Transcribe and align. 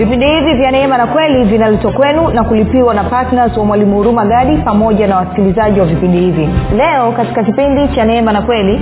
vipindi 0.00 0.26
hivi 0.26 0.54
vya 0.54 0.70
neema 0.70 0.98
na 0.98 1.06
kweli 1.06 1.44
vinaletwa 1.44 1.92
kwenu 1.92 2.28
na 2.28 2.44
kulipiwa 2.44 2.94
na 2.94 3.04
ptns 3.04 3.56
wa 3.56 3.64
mwalimu 3.64 3.96
huruma 3.96 4.24
gadi 4.24 4.56
pamoja 4.56 5.06
na 5.06 5.16
wasikilizaji 5.16 5.80
wa 5.80 5.86
vipindi 5.86 6.18
hivi. 6.18 6.48
Leo 6.76 7.12
katika 7.12 7.44
kipindi 7.44 7.88
cha 7.94 8.04
neema 8.04 8.32
na 8.32 8.42
kweli 8.42 8.80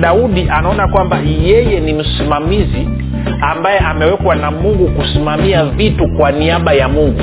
daudi 0.00 0.46
anaona 0.50 0.88
kwamba 0.88 1.18
yeye 1.18 1.80
ni 1.80 1.92
msimamizi 1.92 2.88
ambaye 3.40 3.78
amewekwa 3.78 4.34
na 4.34 4.50
mungu 4.50 4.86
kusimamia 4.88 5.64
vitu 5.64 6.08
kwa 6.16 6.32
niaba 6.32 6.72
ya 6.72 6.88
mungu 6.88 7.20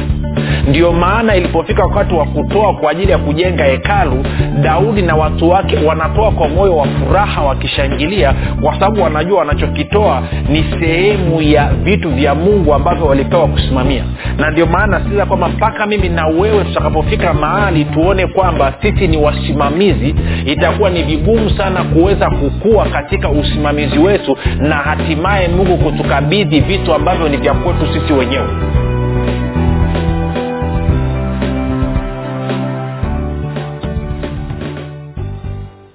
ndio 0.68 0.92
maana 0.92 1.36
ilipofika 1.36 1.84
wakati 1.84 2.14
wa 2.16 2.26
kutoa 2.26 2.74
kwa 2.74 2.92
ajili 2.92 3.12
ya 3.12 3.18
kujenga 3.18 3.64
hekalu 3.66 4.26
daudi 4.62 5.02
na 5.02 5.16
watu 5.16 5.50
wake 5.50 5.78
wanatoa 5.86 6.32
kwa 6.32 6.48
moyo 6.50 6.76
wa 6.78 6.88
furaha 6.88 7.42
wakishangilia 7.42 8.34
kwa 8.62 8.74
sababu 8.74 9.02
wanajua 9.04 9.40
wanachokitoa 9.40 10.24
ni 10.50 10.66
sehemu 10.80 11.42
ya 11.42 11.70
vitu 11.84 12.10
vya 12.10 12.36
mungu 12.36 12.74
ambavyo 12.74 13.06
walipewa 13.06 13.48
kusimamia. 13.48 14.04
Na 14.38 14.52
ndio 14.52 14.66
maana 14.66 15.02
sisa 15.10 15.26
kwamba 15.26 15.50
mpaka 15.50 15.86
mimi 15.86 16.10
na 16.10 16.28
wewe 16.28 16.64
tutakapofika 16.64 17.34
mahali 17.34 17.86
tuone 17.86 18.28
kwamba 18.28 18.74
sisi 18.82 19.08
ni 19.08 19.18
wasimamizi 19.18 20.16
itakuwa 20.46 20.90
ni 20.90 21.04
vigumu 21.04 21.50
sana 21.50 21.84
kuweza 21.84 22.30
kukua 22.30 22.86
katika 22.86 23.30
usimamizi 23.30 24.00
wetu 24.00 24.38
na 24.60 24.76
hatimaye 24.76 25.48
mungu 25.48 25.78
kutukabidhi 25.78 26.60
vitu 26.60 26.94
ambavyo 26.94 27.30
ni 27.30 27.38
vya 27.38 27.54
kwetu 27.54 27.88
sisi 27.94 28.14
wenyewe 28.14 28.48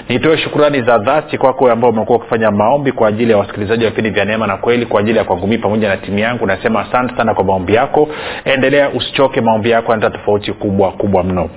Nitoe 0.08 0.38
shukurani 0.38 0.82
za 0.82 0.98
dhati 0.98 1.38
kwako 1.38 1.70
ambao 1.70 1.90
umekuwa 1.90 2.18
ukifanya 2.18 2.50
maombi 2.50 2.92
kwa 2.92 3.08
ajili 3.08 3.30
ya 3.32 3.38
wasikilizaji 3.38 3.84
wa 3.84 3.90
vipindi 3.90 4.10
vya 4.10 4.24
neema 4.24 4.46
na 4.46 4.56
kweli 4.56 4.86
kwa 4.86 5.00
ajili 5.00 5.18
ya 5.18 5.24
kwangu 5.24 5.58
pamoja 5.58 5.88
na 5.88 5.96
timu 5.96 6.18
yangu. 6.18 6.46
Nasema 6.46 6.80
asante 6.80 7.16
sana 7.16 7.34
kwa 7.34 7.44
maombi 7.44 7.74
yako. 7.74 8.08
Endelea 8.44 8.90
usichoke 8.90 9.40
maombi 9.40 9.70
yako 9.70 9.92
yanaleta 9.92 10.18
tofauti 10.18 10.52
kubwa 10.52 10.92
kubwa 10.92 11.24
mno 11.24 11.50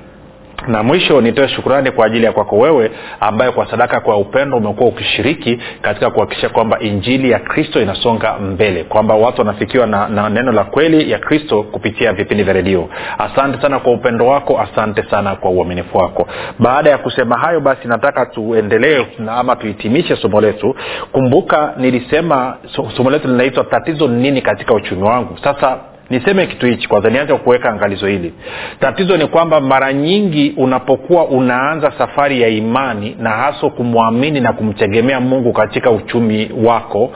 na 0.67 0.83
mwisho 0.83 1.21
nitoe 1.21 1.47
shukurani 1.47 1.91
kwa 1.91 2.05
ajili 2.05 2.25
ya 2.25 2.31
kwako 2.31 2.57
wewe 2.57 2.91
ambaye 3.19 3.51
kwa 3.51 3.71
sadaka 3.71 3.99
kwa 3.99 4.17
upendo 4.17 4.57
umekuwa 4.57 4.89
ukishiriki 4.89 5.59
katika 5.81 6.09
kuhakikisha 6.09 6.49
kwamba 6.49 6.79
injili 6.79 7.31
ya 7.31 7.39
kristo 7.39 7.81
inasonga 7.81 8.33
mbele 8.39 8.83
kwamba 8.83 9.15
watu 9.15 9.41
wanafikiwa 9.41 9.87
na, 9.87 10.07
na 10.07 10.29
neno 10.29 10.51
la 10.51 10.63
kweli 10.63 11.11
ya 11.11 11.19
kristo 11.19 11.63
kupitia 11.63 12.13
vipindi 12.13 12.43
vya 12.43 12.53
redio. 12.53 12.89
Asante 13.17 13.61
sana 13.61 13.79
kwa 13.79 13.93
upendo 13.93 14.27
wako 14.27 14.59
asante 14.61 15.03
sana 15.03 15.35
kwa 15.35 15.51
uaminifu 15.51 15.97
wako. 15.97 16.27
Baada 16.59 16.89
ya 16.89 16.97
kusema 16.97 17.37
hayo 17.37 17.59
basi 17.59 17.87
nataka 17.87 18.25
tuendelee 18.25 19.05
ama 19.29 19.55
tuhitimishe 19.55 20.15
somo 20.15 20.41
letu. 20.41 20.75
Kumbuka 21.11 21.73
nilisema 21.77 22.57
somo 22.97 23.09
letu 23.09 23.27
linaitwa 23.27 23.63
tatizo 23.63 24.07
nini 24.07 24.41
katika 24.41 24.73
uchumi 24.73 25.03
wangu. 25.03 25.37
Sasa 25.43 25.77
niseme 26.09 26.45
kitu 26.45 26.65
hichi 26.65 26.87
kwanza 26.87 27.09
nianze 27.09 27.33
kuweka 27.33 27.69
angalizo 27.69 28.07
hili. 28.07 28.33
Tatizo 28.79 29.17
ni 29.17 29.27
kwamba 29.27 29.61
mara 29.61 29.93
nyingi 29.93 30.53
unapokuwa 30.57 31.25
unaanza 31.25 31.91
safari 31.97 32.41
ya 32.41 32.47
imani 32.47 33.15
na 33.19 33.29
haswa 33.29 33.69
kumwamini 33.69 34.39
na 34.39 34.53
kumtegemea 34.53 35.19
mungu 35.19 35.53
katika 35.53 35.91
uchumi 35.91 36.51
wako 36.63 37.11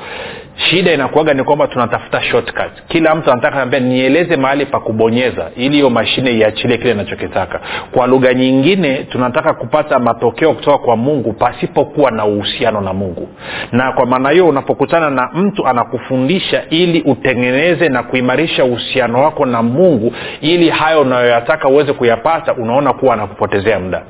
shida 0.56 0.94
inakuaga 0.94 1.34
ni 1.34 1.44
kwamba 1.44 1.68
tunatafuta 1.68 2.22
shortcut. 2.22 2.72
Kila 2.88 3.16
mtu 3.16 3.32
anataka 3.32 3.62
ambia 3.62 3.80
nieleze 3.80 4.36
mahali 4.38 4.66
pa 4.66 4.80
kubonyeza 4.80 5.50
ili 5.56 5.76
hiyo 5.76 5.90
mashine 5.90 6.32
iachilie 6.32 6.78
kile 6.78 6.92
inachokitaka 6.92 7.60
kwa 7.92 8.08
lugha 8.08 8.34
nyingine 8.34 8.96
tunataka 9.04 9.54
kupata 9.54 10.00
matokeo 10.00 10.54
kutoka 10.54 10.78
kwa 10.78 10.96
mungu 10.98 11.34
pasipokuwa 11.34 12.12
na 12.12 12.26
uhusiano 12.26 12.82
na 12.82 12.94
mungu. 12.94 13.28
Na 13.72 13.92
kwa 13.92 14.06
maana 14.06 14.30
hiyo 14.30 14.48
unapokutana 14.48 15.10
na 15.10 15.30
mtu 15.34 15.68
anakufundisha 15.68 16.64
ili 16.70 17.02
utengeneze 17.02 17.90
na 17.90 18.04
kuimarisha 18.04 18.64
uhusiano 18.66 19.24
wako 19.24 19.46
na 19.46 19.62
mungu 19.64 20.14
ili 20.42 20.70
hayo 20.70 21.02
unayoyataka 21.02 21.68
uweze 21.70 21.94
kuyapata 21.94 22.54
unaona 22.54 22.94
kuwa 22.94 23.14
anakupotezea 23.14 23.80
muda 23.80 24.02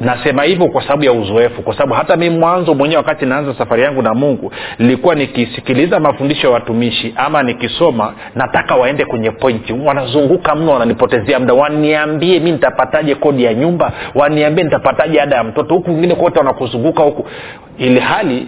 nasema 0.00 0.42
hivyo 0.42 0.68
kwa 0.68 0.82
sababu 0.82 1.04
ya 1.04 1.12
uzoefu 1.12 1.62
kwa 1.62 1.74
sababu 1.74 1.94
hata 1.94 2.16
mi 2.16 2.30
mwanzo 2.30 2.74
mwenyewe 2.74 2.96
wakati 2.98 3.26
naanza 3.26 3.54
safari 3.54 3.82
yangu 3.82 4.02
na 4.02 4.14
mungu 4.14 4.52
nilikuwa 4.78 5.14
nikisikiliza 5.14 6.00
mafundisho 6.00 6.46
ya 6.46 6.52
watumishi 6.54 7.12
ama 7.16 7.42
nikisoma 7.42 8.14
nataka 8.34 8.74
waende 8.76 9.04
kwenye 9.04 9.30
pointi 9.30 9.72
wanazunguka 9.72 10.54
mno 10.54 10.72
wananipotezea 10.72 11.38
muda. 11.40 11.54
Waniambie 11.54 12.40
mi 12.40 12.52
nitapataje 12.52 13.14
kodi 13.14 13.44
ya 13.44 13.54
nyumba? 13.54 13.92
Waniambie 14.14 14.64
nitapataje 14.64 15.20
ada 15.20 15.36
ya 15.36 15.44
mtoto? 15.44 15.74
Huku 15.74 15.90
wengine 15.90 16.14
kote 16.14 16.38
wanakuzunguka 16.38 17.02
huku. 17.02 17.26
Ili 17.78 18.00
hali 18.00 18.46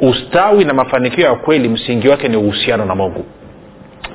ustawi 0.00 0.64
na 0.64 0.74
mafanikio 0.74 1.24
ya 1.24 1.34
kweli 1.34 1.68
msingi 1.68 2.08
wake 2.08 2.28
ni 2.28 2.36
uhusiano 2.36 2.84
na 2.84 2.94
mungu 2.94 3.24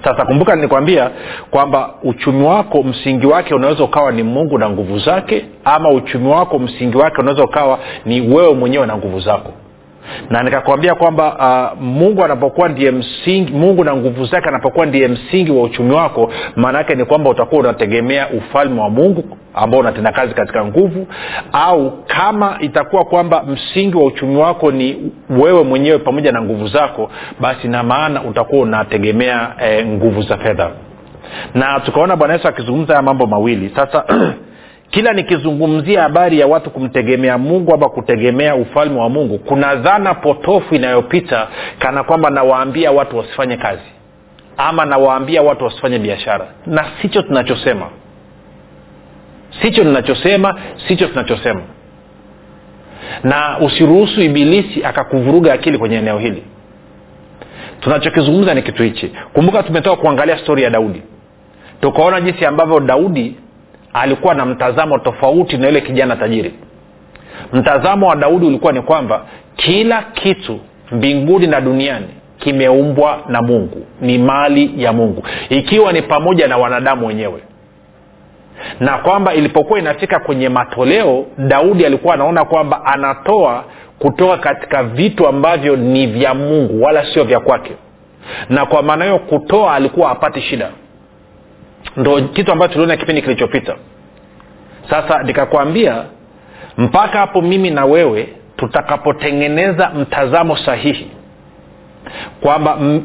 sasa 0.03 0.25
kumbuka 0.25 0.55
nilikwambia 0.55 1.09
kwamba 1.51 1.93
uchumi 2.03 2.43
wako 2.43 2.83
msingi 2.83 3.27
wake 3.27 3.53
unaweza 3.55 3.83
ukawa 3.83 4.11
ni 4.11 4.23
mungu 4.23 4.57
na 4.57 4.69
nguvu 4.69 4.99
zake 4.99 5.45
ama 5.65 5.89
uchumi 5.89 6.27
wako 6.27 6.59
msingi 6.59 6.97
wake 6.97 7.21
unaweza 7.21 7.43
ukawa 7.43 7.79
ni 8.05 8.21
wewe 8.21 8.53
mwenyewe 8.53 8.85
na 8.87 8.97
nguvu 8.97 9.19
zako 9.19 9.51
na 10.29 10.43
nikakwambia 10.43 10.95
kwamba 10.95 11.35
uh, 11.75 11.81
mungu 11.81 12.23
anapokuwa 12.23 12.69
ndiye 12.69 12.91
msingi 12.91 13.53
mungu 13.53 13.83
na 13.83 13.95
nguvu 13.95 14.25
zake 14.25 14.49
anapokuwa 14.49 14.85
ndiye 14.85 15.07
msingi 15.07 15.51
wa 15.51 15.63
uchumi 15.63 15.91
wako 15.95 16.31
maana 16.55 16.77
yake 16.77 16.95
ni 16.95 17.05
kwamba 17.05 17.29
utakuwa 17.29 17.61
unategemea 17.61 18.29
ufalme 18.29 18.81
wa 18.81 18.89
mungu 18.89 19.23
ambao 19.53 19.79
unatenda 19.79 20.11
kazi 20.11 20.33
katika 20.33 20.65
nguvu 20.65 21.07
au 21.51 21.91
kama 22.07 22.57
itakuwa 22.59 23.05
kwamba 23.05 23.43
msingi 23.43 23.97
wa 23.97 24.03
uchumi 24.03 24.35
wako 24.37 24.71
ni 24.71 25.11
wewe 25.29 25.63
mwenyewe 25.63 25.97
pamoja 25.97 26.31
na 26.31 26.41
nguvu 26.41 26.67
zako 26.67 27.09
basi 27.39 27.67
na 27.67 27.83
maana 27.83 28.23
utakuwa 28.23 28.61
unategemea 28.61 29.51
eh, 29.61 29.87
nguvu 29.87 30.21
za 30.21 30.37
fedha. 30.37 30.69
Na 31.53 31.79
tukaona 31.79 32.15
bwana 32.15 32.33
yesu 32.33 32.47
akizungumza 32.47 32.93
haya 32.93 33.01
mambo 33.03 33.27
mawili. 33.27 33.71
Sasa 33.75 34.03
kila 34.89 35.13
nikizungumzia 35.13 36.01
habari 36.01 36.39
ya 36.39 36.47
watu 36.47 36.69
kumtegemea 36.69 37.37
mungu 37.37 37.73
ama 37.73 37.89
kutegemea 37.89 38.55
ufalme 38.55 38.99
wa 38.99 39.09
mungu 39.09 39.37
kuna 39.39 39.75
dhana 39.75 40.13
potofu 40.13 40.75
inayopita 40.75 41.47
kana 41.79 42.03
kwamba 42.03 42.29
nawaambia 42.29 42.91
watu 42.91 43.17
wasifanye 43.17 43.57
kazi. 43.57 43.81
Ama 44.57 44.85
nawaambia 44.85 45.41
watu 45.41 45.63
wasifanye 45.63 45.99
biashara. 45.99 46.47
Na 46.65 46.85
sicho 47.01 47.21
tunachosema. 47.21 47.89
Sicho 49.61 49.83
ninachosema 49.83 50.59
sicho 50.87 51.07
tunachosema. 51.07 51.61
Na 53.23 53.59
usiruhusu 53.59 54.21
ibilisi 54.21 54.83
akakuvuruga 54.83 55.53
akili 55.53 55.77
kwenye 55.77 55.95
eneo 55.97 56.17
hili. 56.19 56.43
Tunachokizungumza 57.79 58.53
ni 58.53 58.61
kitu 58.61 58.83
hichi. 58.83 59.11
Kumbuka 59.33 59.63
tumetoka 59.63 60.01
kuangalia 60.01 60.37
stori 60.37 60.63
ya 60.63 60.69
daudi. 60.69 61.01
Tukaona 61.81 62.21
jinsi 62.21 62.45
ambavyo 62.45 62.79
daudi 62.79 63.35
alikuwa 63.93 64.33
na 64.33 64.45
mtazamo 64.45 64.99
tofauti 64.99 65.57
na 65.57 65.67
yule 65.67 65.81
kijana 65.81 66.15
tajiri. 66.15 66.53
Mtazamo 67.53 68.07
wa 68.07 68.15
daudi 68.15 68.45
ulikuwa 68.45 68.73
ni 68.73 68.81
kwamba 68.81 69.21
kila 69.55 70.01
kitu 70.13 70.59
mbinguni 70.91 71.47
na 71.47 71.61
duniani 71.61 72.07
kimeumbwa 72.37 73.19
na 73.27 73.41
mungu 73.41 73.85
ni 74.01 74.17
mali 74.17 74.71
ya 74.83 74.93
mungu 74.93 75.23
ikiwa 75.49 75.91
ni 75.93 76.01
pamoja 76.01 76.47
na 76.47 76.57
wanadamu 76.57 77.07
wenyewe. 77.07 77.41
Na 78.79 78.97
kwamba 78.97 79.33
ilipokuwa 79.33 79.79
inafika 79.79 80.19
kwenye 80.19 80.49
matoleo 80.49 81.25
daudi 81.37 81.85
alikuwa 81.85 82.13
anaona 82.13 82.45
kwamba 82.45 82.85
anatoa 82.85 83.63
kutoka 83.99 84.37
katika 84.37 84.83
vitu 84.83 85.27
ambavyo 85.27 85.75
ni 85.75 86.07
vya 86.07 86.33
mungu 86.33 86.81
wala 86.83 87.13
sio 87.13 87.23
vya 87.23 87.39
kwake. 87.39 87.71
Na 88.49 88.65
kwa 88.65 88.83
maana 88.83 89.05
hiyo 89.05 89.19
kutoa 89.19 89.73
alikuwa 89.75 90.11
apati 90.11 90.41
shida 90.41 90.69
ndo 91.97 92.21
kitu 92.21 92.51
ambacho 92.51 92.73
tuliona 92.73 92.97
kipindi 92.97 93.21
kilichopita. 93.21 93.75
Sasa 94.89 95.23
nikakwambia 95.23 96.03
mpaka 96.77 97.19
hapo 97.19 97.41
mimi 97.41 97.69
na 97.69 97.85
wewe 97.85 98.29
tutakapotengeneza 98.57 99.89
mtazamo 99.89 100.57
sahihi 100.57 101.11
kwamba 102.41 102.77
m- 102.81 103.03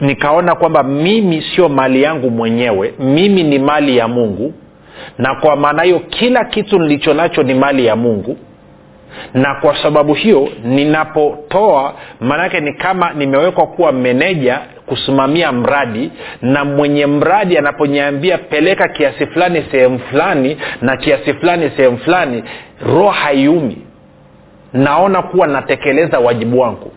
nikaona 0.00 0.54
kwamba 0.54 0.82
mimi 0.82 1.42
sio 1.42 1.68
mali 1.68 2.02
yangu 2.02 2.30
mwenyewe 2.30 2.94
mimi 2.98 3.42
ni 3.42 3.58
mali 3.58 3.96
ya 3.96 4.08
mungu 4.08 4.54
na 5.18 5.34
kwa 5.34 5.56
maana 5.56 5.82
hiyo 5.82 5.98
kila 6.00 6.44
kitu 6.44 6.78
nilicho 6.78 7.14
nacho 7.14 7.42
ni 7.42 7.54
mali 7.54 7.86
ya 7.86 7.96
mungu 7.96 8.36
na 9.34 9.54
kwa 9.54 9.82
sababu 9.82 10.14
hiyo 10.14 10.48
ninapotoa 10.64 11.94
maanaake 12.20 12.60
ni 12.60 12.72
kama 12.72 13.12
nimewekwa 13.12 13.66
kuwa 13.66 13.92
meneja 13.92 14.60
kusimamia 14.86 15.52
mradi 15.52 16.10
na 16.42 16.64
mwenye 16.64 17.06
mradi 17.06 17.58
anaponiambia 17.58 18.38
peleka 18.38 18.88
kiasi 18.88 19.26
fulani 19.26 19.64
sehemu 19.70 19.98
fulani 19.98 20.56
na 20.82 20.96
kiasi 20.96 21.34
fulani 21.34 21.70
sehemu 21.76 21.98
fulani 21.98 22.44
roho 22.86 23.08
haiumi. 23.10 23.78
Naona 24.72 25.22
kuwa 25.22 25.46
natekeleza 25.46 26.18
wajibu 26.18 26.58
wangu. 26.60 26.92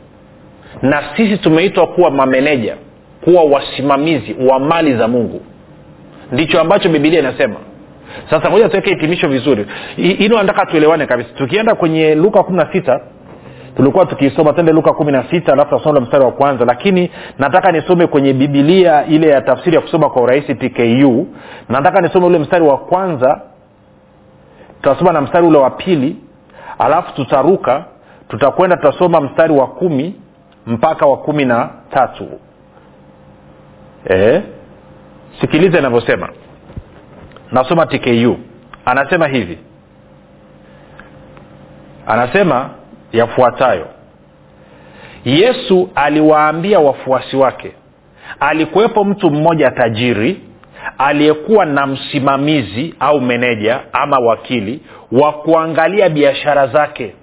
Na 0.82 1.04
sisi 1.18 1.38
tumeitwa 1.38 1.88
kuwa 1.88 2.12
mameneja 2.12 2.76
kuwa 3.24 3.44
wasimamizi 3.44 4.36
wa 4.50 4.60
mali 4.60 4.96
za 4.98 5.08
mungu. 5.08 5.42
Ndicho 6.32 6.62
ambacho 6.62 6.90
bibilia 6.90 7.20
inasema. 7.20 7.56
Sasa 8.30 8.50
moja 8.50 8.70
tuweke 8.70 8.90
hitimisho 8.90 9.28
vizuri. 9.28 9.66
Hilo 9.96 10.38
nataka 10.44 10.66
tuelewane 10.66 11.06
kabisa. 11.06 11.30
Tukienda 11.38 11.76
kwenye 11.76 12.16
luka 12.16 12.44
kumi 12.44 12.58
na 12.58 12.72
sita 12.74 13.00
tulikuwa 13.80 14.06
tukiisoma 14.06 14.54
tende 14.54 14.72
luka 14.72 14.94
kumi 14.94 15.12
na 15.12 15.24
sita 15.30 15.54
alafu 15.54 15.78
tasoma 15.78 16.00
mstari 16.00 16.24
wa 16.26 16.32
kwanza. 16.32 16.66
Lakini 16.66 17.12
nataka 17.38 17.72
nisome 17.72 18.08
kwenye 18.08 18.34
bibilia 18.34 19.06
ile 19.06 19.28
ya 19.28 19.42
tafsiri 19.42 19.76
ya 19.76 19.82
kusoma 19.82 20.10
kwa 20.10 20.22
urahisi 20.22 20.56
tku 20.56 21.28
nataka 21.70 22.02
nisome 22.02 22.26
ule 22.26 22.40
mstari 22.40 22.64
wa 22.64 22.78
kwanza. 22.78 23.42
Tutasoma 24.82 25.14
na 25.14 25.22
mstari 25.22 25.48
ule 25.48 25.58
wa 25.58 25.70
pili. 25.70 26.16
Alafu 26.80 27.14
tutaruka. 27.16 27.86
Tutakwenda 28.30 28.78
tutasoma 28.78 29.22
mstari 29.22 29.54
wa 29.54 29.68
kumi 29.68 30.16
mpaka 30.68 31.06
wa 31.06 31.18
kumi 31.18 31.46
na 31.46 31.70
tatu. 31.92 32.28
E? 34.10 34.42
sikiliza 35.42 35.80
inavyosema. 35.80 36.30
Nasoma 37.52 37.86
tku 37.86 38.38
anasema 38.86 39.28
hivi. 39.28 39.58
Anasema 42.08 42.70
yafuatayo. 43.14 43.88
Yesu 45.26 45.90
aliwaambia 45.96 46.80
wafuasi 46.80 47.38
wake 47.38 47.72
alikuwepo 48.40 49.04
mtu 49.04 49.32
mmoja 49.32 49.72
tajiri 49.72 50.42
aliyekuwa 50.98 51.66
na 51.66 51.88
msimamizi 51.88 52.96
au 53.00 53.22
meneja 53.22 53.80
ama 53.94 54.20
wakili 54.20 54.82
wa 55.12 55.32
kuangalia 55.34 56.10
biashara 56.10 56.68
zake. 56.68 57.16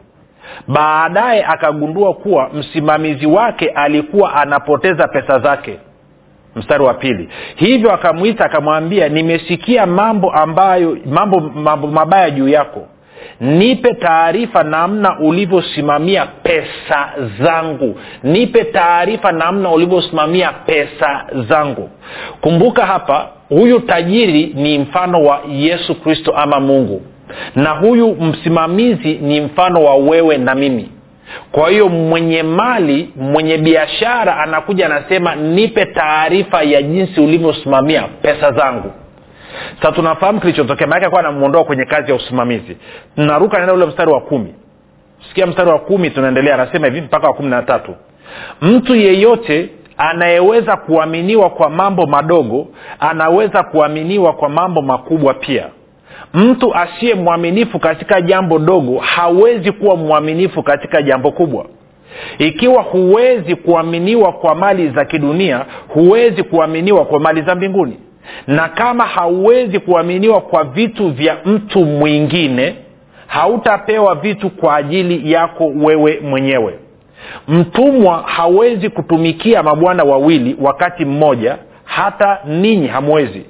Baadaye 0.68 1.44
akagundua 1.44 2.14
kuwa 2.14 2.48
msimamizi 2.48 3.26
wake 3.26 3.68
alikuwa 3.68 4.34
anapoteza 4.34 5.08
pesa 5.08 5.38
zake. 5.38 5.78
Mstari 6.56 6.84
wa 6.84 6.94
pili. 6.94 7.28
Hivyo 7.56 7.92
akamwita 7.92 8.44
akamwambia 8.44 9.08
nimesikia 9.08 9.86
mambo 9.86 10.32
ambayo 10.32 10.98
mambo, 11.06 11.40
mambo 11.40 11.86
mabaya 11.86 12.30
juu 12.30 12.48
yako 12.48 12.86
nipe 13.40 13.94
taarifa 13.94 14.62
namna 14.62 15.18
ulivyosimamia 15.18 16.26
pesa 16.26 17.08
zangu. 17.42 17.98
Nipe 18.22 18.64
taarifa 18.64 19.32
namna 19.32 19.70
ulivyosimamia 19.70 20.52
pesa 20.52 21.26
zangu. 21.48 21.90
Kumbuka 22.40 22.86
hapa 22.86 23.28
huyu 23.48 23.80
tajiri 23.80 24.46
ni 24.54 24.78
mfano 24.78 25.24
wa 25.24 25.40
yesu 25.52 25.94
kristo 25.94 26.32
ama 26.36 26.60
mungu. 26.60 27.02
Na 27.54 27.70
huyu 27.70 28.14
msimamizi 28.14 29.14
ni 29.14 29.40
mfano 29.40 29.84
wa 29.84 29.94
wewe 29.96 30.36
na 30.38 30.54
mimi. 30.54 30.88
Kwa 31.52 31.70
hiyo 31.70 31.88
mwenye 31.88 32.42
mali 32.42 33.10
mwenye 33.16 33.58
biashara 33.58 34.36
anakuja 34.38 34.86
anasema 34.86 35.34
nipe 35.34 35.84
taarifa 35.86 36.62
ya 36.62 36.82
jinsi 36.82 37.20
ulivyosimamia 37.20 38.02
pesa 38.22 38.52
zangu 38.52 38.90
sa 39.82 39.92
tunafahamu 39.92 40.40
kilichotokea 40.40 40.86
maake 40.86 41.06
akuwa 41.06 41.20
anamwondoa 41.20 41.64
kwenye 41.64 41.84
kazi 41.84 42.10
ya 42.10 42.16
usimamizi. 42.16 42.76
Naruka 43.16 43.56
naenda 43.56 43.74
ule 43.74 43.86
mstari 43.86 44.10
wa 44.12 44.20
kumi. 44.20 44.54
Sikia 45.28 45.46
mstari 45.46 45.70
wa 45.70 45.78
kumi 45.78 46.10
tunaendelea. 46.10 46.54
Anasema 46.54 46.86
hivi 46.86 47.00
mpaka 47.00 47.26
wa 47.26 47.34
kumi 47.34 47.48
na 47.48 47.62
tatu. 47.62 47.94
Mtu 48.62 48.94
yeyote 48.96 49.70
anayeweza 49.96 50.76
kuaminiwa 50.76 51.50
kwa 51.50 51.70
mambo 51.70 52.06
madogo 52.06 52.68
anaweza 53.00 53.62
kuaminiwa 53.62 54.32
kwa 54.32 54.48
mambo 54.48 54.82
makubwa 54.82 55.34
pia. 55.34 55.66
Mtu 56.34 56.74
asiye 56.74 57.14
mwaminifu 57.14 57.78
katika 57.78 58.20
jambo 58.20 58.58
dogo 58.58 58.98
hawezi 58.98 59.72
kuwa 59.72 59.96
mwaminifu 59.96 60.62
katika 60.62 61.02
jambo 61.02 61.30
kubwa. 61.30 61.66
Ikiwa 62.38 62.82
huwezi 62.82 63.54
kuaminiwa 63.56 64.32
kwa 64.32 64.54
mali 64.54 64.88
za 64.88 65.04
kidunia 65.04 65.64
huwezi 65.88 66.42
kuaminiwa 66.42 67.04
kwa 67.04 67.20
mali 67.20 67.42
za 67.42 67.54
mbinguni 67.54 67.96
na 68.46 68.68
kama 68.68 69.04
hauwezi 69.06 69.78
kuaminiwa 69.78 70.40
kwa 70.40 70.64
vitu 70.64 71.08
vya 71.10 71.36
mtu 71.44 71.84
mwingine 71.84 72.74
hautapewa 73.26 74.14
vitu 74.14 74.50
kwa 74.50 74.76
ajili 74.76 75.32
yako 75.32 75.66
wewe 75.66 76.20
mwenyewe. 76.20 76.78
Mtumwa 77.48 78.22
hawezi 78.26 78.88
kutumikia 78.90 79.62
mabwana 79.62 80.04
wawili 80.04 80.56
wakati 80.60 81.04
mmoja 81.04 81.58
hata 81.84 82.38
ninyi 82.44 82.86
hamwezi. 82.86 83.42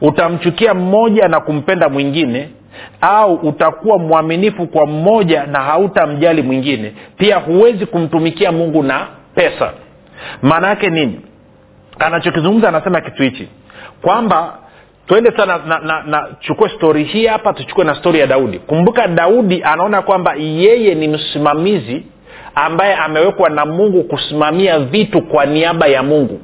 Utamchukia 0.00 0.74
mmoja 0.74 1.28
na 1.28 1.40
kumpenda 1.40 1.88
mwingine 1.88 2.48
au 3.00 3.34
utakuwa 3.34 3.98
mwaminifu 3.98 4.66
kwa 4.66 4.86
mmoja 4.86 5.46
na 5.46 5.60
hautamjali 5.60 6.42
mwingine. 6.42 6.92
Pia 7.18 7.36
huwezi 7.36 7.86
kumtumikia 7.86 8.52
mungu 8.52 8.82
na 8.82 9.06
pesa. 9.34 9.72
Maana 10.42 10.68
yake 10.68 10.90
nini? 10.90 11.20
Anachokizungumza 11.98 12.68
anasema 12.68 13.00
kitu 13.00 13.22
hichi 13.22 13.48
kwamba 14.02 14.58
twende 15.06 15.30
sana 15.36 15.58
na, 15.66 15.78
na, 15.78 16.02
na 16.02 16.28
chukue 16.40 16.68
stori 16.68 17.04
hii 17.04 17.26
hapa 17.26 17.52
tuchukue 17.52 17.84
na 17.84 17.94
stori 17.94 18.18
ya 18.20 18.26
daudi. 18.26 18.58
Kumbuka 18.58 19.06
daudi 19.06 19.62
anaona 19.62 20.02
kwamba 20.02 20.34
yeye 20.38 20.94
ni 20.94 21.08
msimamizi 21.08 22.02
ambaye 22.54 22.94
amewekwa 22.94 23.50
na 23.50 23.66
mungu 23.66 24.04
kusimamia 24.04 24.78
vitu 24.78 25.22
kwa 25.22 25.46
niaba 25.46 25.86
ya 25.86 26.02
mungu 26.02 26.40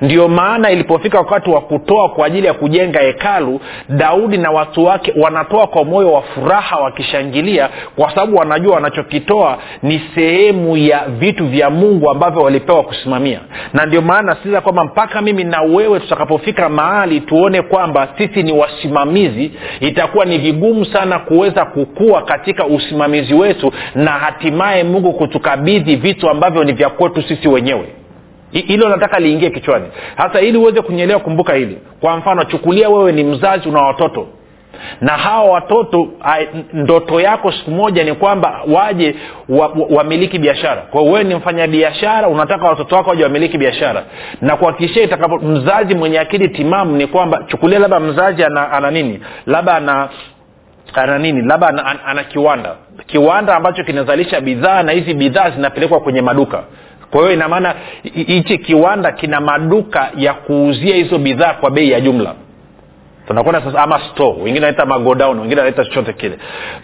ndio 0.00 0.28
maana 0.28 0.70
ilipofika 0.70 1.18
wakati 1.18 1.50
wa 1.50 1.60
kutoa 1.60 2.08
kwa 2.08 2.26
ajili 2.26 2.46
ya 2.46 2.54
kujenga 2.54 3.00
hekalu 3.00 3.60
daudi 3.88 4.38
na 4.38 4.50
watu 4.50 4.84
wake 4.84 5.14
wanatoa 5.16 5.66
kwa 5.66 5.84
moyo 5.84 6.12
wa 6.12 6.22
furaha 6.22 6.76
wakishangilia 6.76 7.68
kwa 7.96 8.10
sababu 8.10 8.36
wanajua 8.36 8.74
wanachokitoa 8.74 9.58
ni 9.82 10.02
sehemu 10.14 10.76
ya 10.76 11.04
vitu 11.08 11.46
vya 11.46 11.70
mungu 11.70 12.10
ambavyo 12.10 12.42
walipewa 12.42 12.82
kusimamia. 12.82 13.40
Na 13.72 13.86
ndio 13.86 14.02
maana 14.02 14.22
nasitiza 14.22 14.60
kwamba 14.60 14.84
mpaka 14.84 15.20
mimi 15.22 15.44
na 15.44 15.60
wewe 15.62 16.00
tutakapofika 16.00 16.68
mahali 16.68 17.20
tuone 17.20 17.62
kwamba 17.62 18.08
sisi 18.18 18.42
ni 18.42 18.52
wasimamizi 18.52 19.52
itakuwa 19.80 20.24
ni 20.24 20.38
vigumu 20.38 20.84
sana 20.84 21.18
kuweza 21.18 21.64
kukua 21.64 22.22
katika 22.22 22.66
usimamizi 22.66 23.34
wetu 23.34 23.72
na 23.94 24.10
hatimaye 24.10 24.84
mungu 24.84 25.12
kutukabidhi 25.12 25.96
vitu 25.96 26.30
ambavyo 26.30 26.64
ni 26.64 26.72
vya 26.72 26.88
kwetu 26.90 27.22
sisi 27.22 27.48
wenyewe 27.48 27.86
hilo 28.52 28.88
nataka 28.88 29.18
liingie 29.18 29.50
kichwani. 29.50 29.86
Hasa 30.16 30.40
ili 30.40 30.58
uweze 30.58 30.82
kunyelewa 30.82 31.20
kumbuka 31.20 31.54
hili. 31.54 31.78
Kwa 32.00 32.16
mfano 32.16 32.44
chukulia 32.44 32.88
wewe 32.88 33.12
ni 33.12 33.24
mzazi 33.24 33.68
una 33.68 33.82
watoto. 33.82 34.26
Na 35.00 35.12
hawa 35.12 35.50
watoto 35.50 36.08
ndoto 36.72 37.20
yako 37.20 37.52
siku 37.52 37.70
moja 37.70 38.04
ni 38.04 38.14
kwamba 38.14 38.60
waje 38.68 39.14
wamiliki 39.90 40.36
wa, 40.36 40.40
wa 40.40 40.44
biashara. 40.44 40.82
Kwao 40.82 41.04
wewe 41.04 41.24
ni 41.24 41.34
mfanyabiashara 41.34 42.28
unataka 42.28 42.66
watoto 42.66 42.96
wako 42.96 43.10
waje 43.10 43.22
wamiliki 43.22 43.58
biashara. 43.58 44.04
Na 44.40 44.56
kuhakikishia 44.56 45.02
itakapo 45.02 45.38
mzazi 45.38 45.94
mwenye 45.94 46.18
akili 46.20 46.48
timamu 46.48 46.96
ni 46.96 47.06
kwamba 47.06 47.42
chukulia 47.46 47.78
labda 47.78 48.00
mzazi 48.00 48.44
ana, 48.44 48.72
ana 48.72 48.90
nini? 48.90 49.20
Labda 49.46 49.74
ana 49.74 50.08
ana 50.94 51.18
nini? 51.18 51.42
Labda 51.42 51.68
ana, 51.68 51.86
ana, 51.86 52.04
ana 52.04 52.24
kiwanda. 52.24 52.74
Kiwanda 53.06 53.56
ambacho 53.56 53.84
kinazalisha 53.84 54.40
bidhaa 54.40 54.82
na 54.82 54.92
hizi 54.92 55.14
bidhaa 55.14 55.50
zinapelekwa 55.50 56.00
kwenye 56.00 56.22
maduka 56.22 56.64
kwa 57.10 57.20
hiyo 57.20 57.32
inamaana 57.32 57.74
hichi 58.02 58.58
kiwanda 58.58 59.12
kina 59.12 59.40
maduka 59.40 60.10
ya 60.16 60.34
kuuzia 60.34 60.96
hizo 60.96 61.18
bidhaa 61.18 61.54
kwa 61.54 61.70
bei 61.70 61.90
ya 61.90 62.00
jumla. 62.00 62.34
Tunakwenda 63.26 63.62
sasa 63.62 63.82
ama 63.82 64.00
store 64.00 64.36
wengine 64.42 64.66
wanaita 64.66 64.86
magodown 64.86 65.38
wengine 65.40 65.60
wanaita 65.60 65.84
chochote 65.84 66.12
kile. 66.12 66.38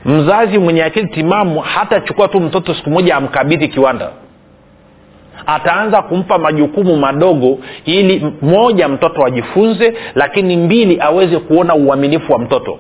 Mzazi 0.05 0.59
mwenye 0.59 0.85
akili 0.85 1.09
timamu 1.09 1.61
hatachukua 1.61 2.29
tu 2.29 2.41
mtoto 2.41 2.75
siku 2.75 2.91
moja 2.91 3.17
amkabidhi 3.17 3.69
kiwanda. 3.69 4.11
Ataanza 5.47 6.03
kumpa 6.03 6.39
majukumu 6.39 6.97
madogo 6.97 7.59
ili 7.85 8.33
moja 8.43 8.89
mtoto 8.89 9.27
ajifunze 9.27 9.95
lakini 10.15 10.57
mbili 10.57 10.99
aweze 11.01 11.39
kuona 11.39 11.75
uaminifu 11.75 12.33
wa 12.33 12.39
mtoto 12.39 12.79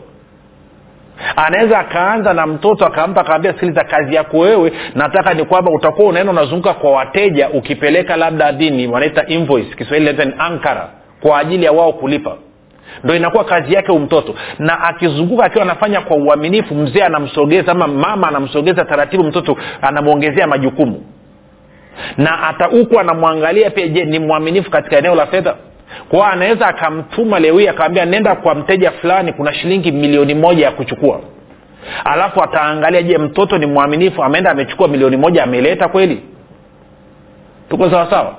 anaweza 1.37 1.78
akaanza 1.78 2.35
na 2.35 2.46
mtoto 2.46 2.87
akampa 2.87 3.20
akaambia 3.20 3.52
sikiliza 3.52 3.85
kazi 3.85 4.14
yako 4.14 4.38
wewe 4.38 4.73
nataka 4.94 5.35
ni 5.35 5.44
kwamba 5.44 5.70
utakuwa 5.70 6.08
unaenda 6.08 6.32
unazunguka 6.32 6.75
kwa 6.75 6.90
wateja 6.90 7.49
ukipeleka 7.49 8.16
labda 8.16 8.52
dini 8.52 8.87
wanaita 8.87 9.26
invoice 9.26 9.75
kiswahili 9.76 10.12
ni 10.12 10.35
ankara 10.38 10.88
kwa 11.20 11.38
ajili 11.38 11.64
ya 11.64 11.73
wao 11.73 11.92
kulipa. 11.92 12.37
Ndo 13.04 13.14
inakuwa 13.14 13.44
kazi 13.44 13.75
yake 13.75 13.92
umtoto 13.92 14.35
na 14.58 14.80
akizunguka 14.80 15.44
akiwa 15.44 15.64
anafanya 15.64 16.00
kwa 16.00 16.16
uaminifu 16.16 16.75
mzee 16.75 17.02
anamsogeza 17.02 17.73
ama 17.73 17.87
mama 17.88 18.28
anamsogeza 18.28 18.85
taratibu 18.85 19.25
mtoto 19.25 19.56
anamwongezea 19.82 20.46
majukumu. 20.46 21.02
Na 22.16 22.30
hata 22.30 22.64
huku 22.64 23.00
anamwangalia 23.00 23.70
pia 23.70 23.88
je 23.88 24.04
ni 24.04 24.18
mwaminifu 24.18 24.70
katika 24.70 24.99
eneo 24.99 25.14
la 25.14 25.26
fedha 25.26 25.54
kwao 26.09 26.25
anaweza 26.25 26.66
akamtuma 26.66 27.38
leo 27.40 27.59
hii 27.59 27.69
akawambia 27.69 28.05
nenda 28.05 28.35
kwa 28.37 28.55
mteja 28.55 28.90
fulani 28.90 29.33
kuna 29.33 29.55
shilingi 29.55 29.93
milioni 29.93 30.35
moja 30.35 30.64
ya 30.64 30.71
kuchukua. 30.73 31.21
Alafu 32.05 32.43
ataangalia 32.43 33.02
je 33.02 33.19
mtoto 33.19 33.59
ni 33.59 33.66
mwaminifu? 33.66 34.23
Ameenda 34.25 34.50
amechukua 34.50 34.88
milioni 34.88 35.16
moja 35.16 35.43
ameleta 35.43 35.88
kweli? 35.88 36.23
Tuko 37.69 37.90
sawasawa 37.90 38.35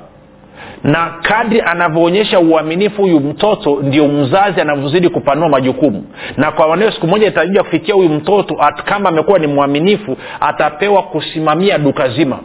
na 0.83 1.13
kadri 1.21 1.61
anavyoonyesha 1.61 2.39
uaminifu 2.39 3.01
huyu 3.01 3.19
mtoto 3.19 3.79
ndio 3.83 4.07
mzazi 4.07 4.61
anavyozidi 4.61 5.09
kupanua 5.09 5.49
majukumu. 5.49 6.03
Na 6.37 6.51
kwa 6.51 6.67
maneo 6.67 6.91
siku 6.91 7.07
moja 7.07 7.27
itarajia 7.27 7.63
kufikia 7.63 7.95
huyu 7.95 8.09
mtoto 8.09 8.55
kama 8.85 9.09
amekuwa 9.09 9.39
ni 9.39 9.47
mwaminifu 9.47 10.17
atapewa 10.39 11.03
kusimamia 11.03 11.77
duka 11.77 12.09
zima 12.09 12.39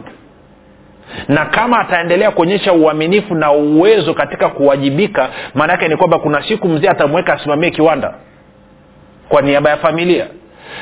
na 1.27 1.45
kama 1.45 1.79
ataendelea 1.79 2.31
kuonyesha 2.31 2.73
uaminifu 2.73 3.35
na 3.35 3.51
uwezo 3.51 4.13
katika 4.13 4.49
kuwajibika 4.49 5.29
maana 5.53 5.73
yake 5.73 5.87
ni 5.87 5.95
kwamba 5.97 6.19
kuna 6.19 6.43
siku 6.47 6.67
mzee 6.67 6.87
atamweka 6.89 7.33
asimamie 7.33 7.71
kiwanda 7.71 8.13
kwa 9.29 9.41
niaba 9.41 9.69
ya 9.69 9.77
familia. 9.77 10.25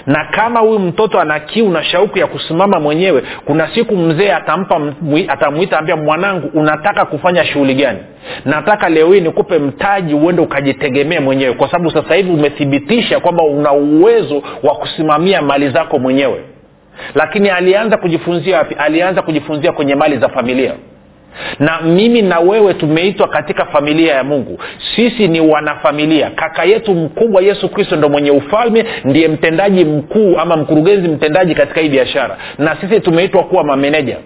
Na 0.08 0.26
kama 0.26 0.60
huyu 0.60 0.80
mtoto 0.80 1.20
ana 1.20 1.40
kiu 1.40 1.70
na 1.70 1.84
shauku 1.84 2.20
ya 2.20 2.28
kusimama 2.28 2.80
mwenyewe 2.80 3.24
kuna 3.46 3.76
siku 3.76 3.96
mzee 3.98 4.32
atampa 4.32 4.82
atamwita 5.28 5.80
ambia 5.80 5.96
mwanangu 5.96 6.50
unataka 6.54 7.06
kufanya 7.06 7.46
shughuli 7.46 7.76
gani? 7.76 8.00
Nataka 8.46 8.90
leo 8.90 9.14
hii 9.14 9.22
nikupe 9.22 9.60
mtaji 9.60 10.14
uende 10.14 10.42
ukajitegemee 10.42 11.20
mwenyewe 11.20 11.54
kwa 11.54 11.68
sababu 11.72 11.92
sasa 11.92 12.16
hivi 12.16 12.32
umethibitisha 12.32 13.20
kwamba 13.20 13.44
una 13.44 13.72
uwezo 13.72 14.44
wa 14.64 14.76
kusimamia 14.76 15.42
mali 15.42 15.70
zako 15.70 16.00
mwenyewe 16.00 16.42
lakini 17.16 17.50
alianza 17.50 17.98
kujifunzia 17.98 18.58
wapi? 18.58 18.76
Alianza 18.76 19.22
kujifunzia 19.22 19.72
kwenye 19.72 19.96
mali 19.96 20.18
za 20.18 20.30
familia. 20.30 20.74
Na 21.60 21.82
mimi 21.82 22.22
na 22.22 22.40
wewe 22.40 22.74
tumeitwa 22.74 23.28
katika 23.28 23.66
familia 23.66 24.14
ya 24.16 24.24
mungu. 24.24 24.60
Sisi 24.96 25.28
ni 25.28 25.40
wanafamilia. 25.42 26.30
Kaka 26.30 26.64
yetu 26.64 26.94
mkubwa 26.96 27.42
yesu 27.42 27.70
kristo 27.70 27.96
ndo 27.96 28.10
mwenye 28.10 28.32
ufalme 28.32 28.86
ndiye 29.06 29.28
mtendaji 29.28 29.86
mkuu 29.86 30.38
ama 30.40 30.56
mkurugenzi 30.58 31.08
mtendaji 31.08 31.56
katika 31.56 31.82
hii 31.82 31.90
biashara. 31.90 32.38
Na 32.58 32.78
sisi 32.82 33.00
tumeitwa 33.00 33.44
kuwa 33.44 33.64
mameneja 33.64 34.18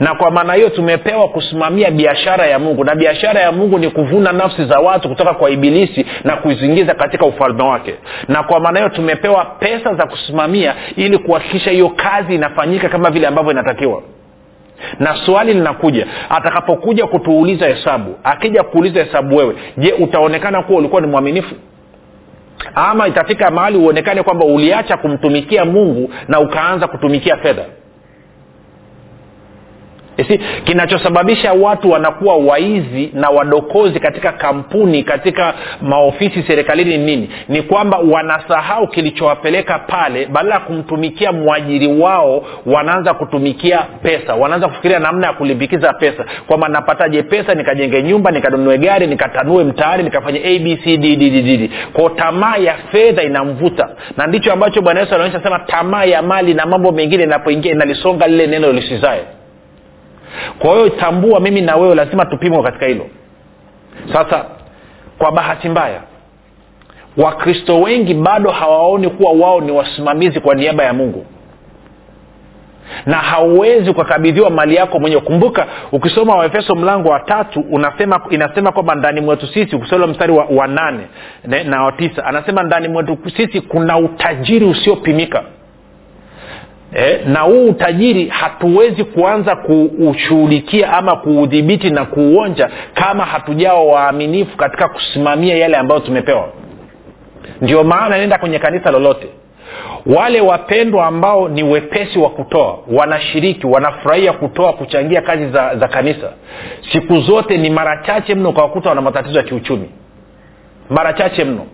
na 0.00 0.14
kwa 0.14 0.30
maana 0.30 0.54
hiyo 0.54 0.68
tumepewa 0.68 1.28
kusimamia 1.28 1.90
biashara 1.90 2.46
ya 2.46 2.58
mungu. 2.58 2.84
Na 2.84 2.94
biashara 2.94 3.40
ya 3.40 3.52
mungu 3.52 3.78
ni 3.78 3.90
kuvuna 3.90 4.32
nafsi 4.32 4.64
za 4.64 4.78
watu 4.78 5.08
kutoka 5.08 5.34
kwa 5.34 5.50
ibilisi 5.50 6.06
na 6.24 6.36
kuziingiza 6.36 6.94
katika 6.94 7.26
ufalme 7.26 7.62
wake. 7.62 7.94
Na 8.28 8.42
kwa 8.42 8.60
maana 8.60 8.78
hiyo 8.78 8.90
tumepewa 8.90 9.44
pesa 9.44 9.94
za 9.94 10.06
kusimamia 10.06 10.74
ili 10.96 11.18
kuhakikisha 11.18 11.70
hiyo 11.70 11.88
kazi 11.88 12.34
inafanyika 12.34 12.88
kama 12.88 13.10
vile 13.10 13.26
ambavyo 13.26 13.52
inatakiwa. 13.52 14.02
Na 14.98 15.16
swali 15.26 15.54
linakuja 15.54 16.06
atakapokuja 16.30 17.06
kutuuliza 17.06 17.66
hesabu 17.66 18.14
akija 18.24 18.62
kuuliza 18.62 19.04
hesabu 19.04 19.36
wewe 19.36 19.54
je 19.76 19.92
utaonekana 19.92 20.62
kuwa 20.62 20.78
ulikuwa 20.78 21.00
ni 21.00 21.06
mwaminifu? 21.06 21.54
Ama 22.74 23.08
itafika 23.08 23.50
mahali 23.50 23.78
uonekane 23.78 24.22
kwamba 24.22 24.44
uliacha 24.44 24.96
kumtumikia 24.96 25.64
mungu 25.64 26.10
na 26.28 26.40
ukaanza 26.40 26.86
kutumikia 26.88 27.36
fedha 27.36 27.64
kinachosababisha 30.64 31.52
watu 31.52 31.90
wanakuwa 31.90 32.36
waizi 32.36 33.10
na 33.14 33.30
wadokozi 33.30 34.00
katika 34.00 34.32
kampuni 34.32 35.02
katika 35.02 35.54
maofisi 35.82 36.42
serikalini 36.42 36.98
ni 36.98 37.04
nini? 37.04 37.30
Ni 37.48 37.62
kwamba 37.62 37.98
wanasahau 37.98 38.88
kilichowapeleka 38.88 39.78
pale 39.78 40.26
badala 40.26 40.54
ya 40.54 40.60
kumtumikia 40.60 41.32
mwajiri 41.32 41.86
wao 41.86 42.44
wanaanza 42.66 43.14
kutumikia 43.14 43.78
pesa. 44.02 44.34
Wanaanza 44.34 44.68
kufikiria 44.68 44.98
namna 44.98 45.26
ya 45.26 45.32
kulimbikiza 45.32 45.92
pesa. 45.92 46.24
Kwamba 46.46 46.68
napataje 46.68 47.22
pesa 47.22 47.54
nikajenge 47.54 48.02
nyumba 48.02 48.30
nikanunue 48.30 48.78
gari 48.78 49.06
nikatanue 49.06 49.64
mtaani 49.64 50.02
nikafanya 50.02 50.40
abcdddd 50.40 51.70
kwao 51.92 52.08
tamaa 52.10 52.56
ya 52.56 52.74
fedha 52.74 53.22
inamvuta. 53.22 53.88
Na 54.16 54.26
ndicho 54.26 54.52
ambacho 54.52 54.82
bwana 54.82 55.00
yesu 55.00 55.14
anaonyesha 55.14 55.42
sema 55.42 55.58
tamaa 55.58 56.04
ya 56.04 56.22
mali 56.22 56.54
na 56.54 56.66
mambo 56.66 56.92
mengine 56.92 57.22
inapoingia 57.22 57.72
inalisonga 57.72 58.26
lile 58.26 58.46
neno 58.46 58.72
lisizae 58.72 59.20
kwa 60.58 60.74
hiyo 60.74 60.88
tambua 60.88 61.40
mimi 61.40 61.60
na 61.60 61.76
wewe 61.76 61.94
lazima 61.94 62.26
tupimwe 62.26 62.62
katika 62.62 62.86
hilo. 62.86 63.06
Sasa 64.12 64.44
kwa 65.18 65.32
bahati 65.32 65.68
mbaya 65.68 66.00
wakristo 67.16 67.80
wengi 67.80 68.14
bado 68.14 68.50
hawaoni 68.50 69.08
kuwa 69.08 69.32
wao 69.32 69.60
ni 69.60 69.72
wasimamizi 69.72 70.40
kwa 70.40 70.54
niaba 70.54 70.84
ya 70.84 70.92
mungu. 70.92 71.26
Na 73.06 73.16
hauwezi 73.16 73.90
ukakabidhiwa 73.90 74.50
mali 74.50 74.74
yako 74.74 74.98
mwenyewe 75.00 75.22
kumbuka 75.22 75.66
ukisoma 75.92 76.34
waefeso 76.36 76.74
mlango 76.74 77.08
wa 77.08 77.20
tatu 77.20 77.60
unasema 77.70 78.20
inasema 78.30 78.72
kwamba 78.72 78.94
ndani 78.94 79.20
mwetu 79.20 79.46
sisi 79.46 79.76
ukisoma 79.76 80.06
mstari 80.06 80.32
wa, 80.32 80.44
wa 80.44 80.66
nane 80.66 81.06
na 81.64 81.82
wa 81.84 81.92
tisa 81.92 82.24
anasema 82.24 82.62
ndani 82.62 82.88
mwetu 82.88 83.18
sisi 83.36 83.60
kuna 83.60 83.98
utajiri 83.98 84.66
usiopimika 84.66 85.42
eh, 86.94 87.20
na 87.26 87.40
huu 87.40 87.66
utajiri 87.68 88.28
hatuwezi 88.28 89.04
kuanza 89.04 89.56
kuushughulikia 89.56 90.92
ama 90.92 91.16
kuudhibiti 91.16 91.90
na 91.90 92.04
kuuonja 92.04 92.70
kama 92.94 93.24
hatujawa 93.24 93.84
waaminifu 93.84 94.56
katika 94.56 94.88
kusimamia 94.88 95.56
yale 95.56 95.76
ambayo 95.76 96.00
tumepewa. 96.00 96.48
Ndio 97.60 97.84
maana 97.84 98.18
nenda 98.18 98.38
kwenye 98.38 98.58
kanisa 98.58 98.90
lolote. 98.90 99.26
Wale 100.06 100.40
wapendwa 100.40 101.06
ambao 101.06 101.48
ni 101.48 101.62
wepesi 101.62 102.18
wa 102.18 102.30
kutoa 102.30 102.78
wanashiriki 102.92 103.66
wanafurahia 103.66 104.32
kutoa 104.32 104.72
kuchangia 104.72 105.20
kazi 105.22 105.48
za, 105.48 105.76
za 105.76 105.88
kanisa 105.88 106.32
siku 106.92 107.20
zote 107.20 107.56
ni 107.58 107.70
mara 107.70 108.02
chache 108.06 108.34
mno 108.34 108.48
ukawakuta 108.50 108.88
wana 108.88 109.00
matatizo 109.00 109.38
ya 109.38 109.44
kiuchumi. 109.44 109.90
Mara 110.90 111.12
chache 111.12 111.44
mno 111.44 111.66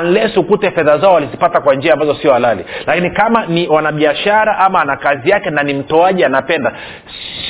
unless 0.00 0.36
ukute 0.36 0.70
fedha 0.70 0.98
zao 0.98 1.14
walizipata 1.14 1.60
kwa 1.60 1.74
njia 1.74 1.92
ambazo 1.92 2.14
sio 2.14 2.32
halali. 2.32 2.64
Lakini 2.86 3.10
kama 3.10 3.46
ni 3.46 3.68
wanabiashara 3.68 4.58
ama 4.58 4.80
ana 4.80 4.96
kazi 4.96 5.30
yake 5.30 5.50
na 5.50 5.62
ni 5.62 5.74
mtoaji 5.74 6.24
anapenda 6.24 6.72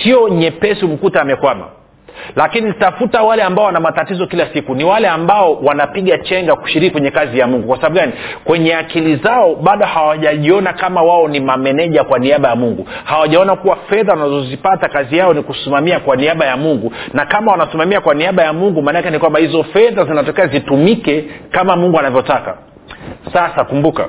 sio 0.02 0.28
nyepesi 0.28 0.84
umkuta 0.84 1.20
amekwama 1.22 1.66
lakini 2.36 2.72
tafuta 2.72 3.22
wale 3.22 3.42
ambao 3.42 3.64
wana 3.64 3.80
matatizo 3.80 4.26
kila 4.26 4.46
siku. 4.52 4.74
Ni 4.74 4.84
wale 4.84 5.08
ambao 5.08 5.54
wanapiga 5.54 6.18
chenga 6.18 6.56
kushiriki 6.56 6.92
kwenye 6.92 7.10
kazi 7.10 7.38
ya 7.38 7.46
mungu. 7.46 7.66
Kwa 7.68 7.76
sababu 7.76 7.94
gani? 7.94 8.12
Kwenye 8.44 8.74
akili 8.76 9.16
zao 9.16 9.54
bado 9.54 9.86
hawajajiona 9.86 10.72
kama 10.72 11.02
wao 11.02 11.28
ni 11.28 11.40
mameneja 11.40 12.04
kwa 12.04 12.18
niaba 12.18 12.48
ya 12.48 12.56
mungu. 12.56 12.88
Hawajaona 13.04 13.56
kuwa 13.56 13.76
fedha 13.76 14.12
wanazozipata 14.12 14.88
kazi 14.88 15.16
yao 15.16 15.34
ni 15.34 15.42
kusimamia 15.42 16.00
kwa 16.00 16.16
niaba 16.16 16.44
ya 16.44 16.56
mungu. 16.56 16.92
Na 17.12 17.26
kama 17.26 17.52
wanasimamia 17.52 18.00
kwa 18.00 18.14
niaba 18.14 18.42
ya 18.42 18.52
mungu 18.52 18.82
maanaake 18.82 19.10
ni 19.10 19.18
kwamba 19.18 19.38
hizo 19.38 19.62
fedha 19.64 20.04
zinatokea 20.04 20.46
zitumike 20.46 21.24
kama 21.50 21.76
mungu 21.76 21.98
anavyotaka. 21.98 22.56
Sasa 23.32 23.64
kumbuka 23.64 24.08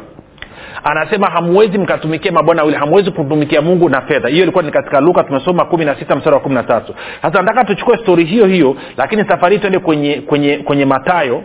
anasema 0.83 1.27
hamwezi 1.29 1.77
mkatumikia 1.77 2.31
mabwana 2.31 2.61
wawili 2.61 2.77
hamwezi 2.79 3.11
kutumikia 3.11 3.61
mungu 3.61 3.89
na 3.89 4.01
fedha. 4.01 4.29
Hiyo 4.29 4.43
ilikuwa 4.43 4.63
ni 4.63 4.71
katika 4.71 4.99
luka 4.99 5.23
tumesoma 5.23 5.65
kumi 5.65 5.85
na 5.85 5.95
sita 5.95 6.15
mstari 6.15 6.33
wa 6.33 6.39
kumi 6.41 6.55
na 6.55 6.63
tatu. 6.63 6.95
Sasa 7.21 7.41
nataka 7.41 7.63
tuchukue 7.65 7.97
stori 7.97 8.25
hiyo 8.25 8.45
hiyo 8.45 8.75
lakini 8.97 9.25
safari 9.27 9.55
hii 9.55 9.59
tuende 9.61 9.79
kwenye 9.79 10.21
kwenye 10.21 10.57
kwenye 10.57 10.85
matayo 10.85 11.43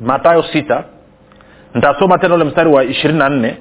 matayo 0.00 0.42
sita. 0.42 0.84
Nitasoma 1.74 2.18
tena 2.18 2.34
ule 2.34 2.44
mstari 2.44 2.70
wa 2.70 2.84
ishirini 2.84 3.18
na 3.18 3.28
nne. 3.28 3.56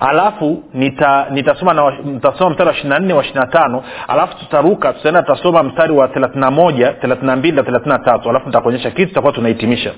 Alafu 0.00 0.62
nita, 0.74 1.26
nitasoma 1.30 1.74
na 1.74 1.90
nitasoma 2.04 2.50
mstari 2.50 2.68
wa 2.68 2.72
ishiri 2.74 2.88
na 2.88 2.98
nne 2.98 3.12
wa 3.14 3.22
ishiri 3.24 3.40
na 3.40 3.46
tano. 3.46 3.84
Alafu 4.08 4.38
tutaruka 4.38 4.92
tutaenda 4.92 5.22
tutasoma 5.22 5.62
mstari 5.62 5.92
wa 5.92 6.08
thelathina 6.08 6.50
moja 6.50 6.92
thelathina 6.92 7.36
mbili 7.36 7.56
na 7.56 7.62
thelathina 7.62 7.98
tatu. 7.98 8.30
Alafu 8.30 8.46
nitakuonyesha 8.46 8.90
kitu 8.90 9.08
tutakuwa 9.08 9.32
tunahitimisha 9.32 9.92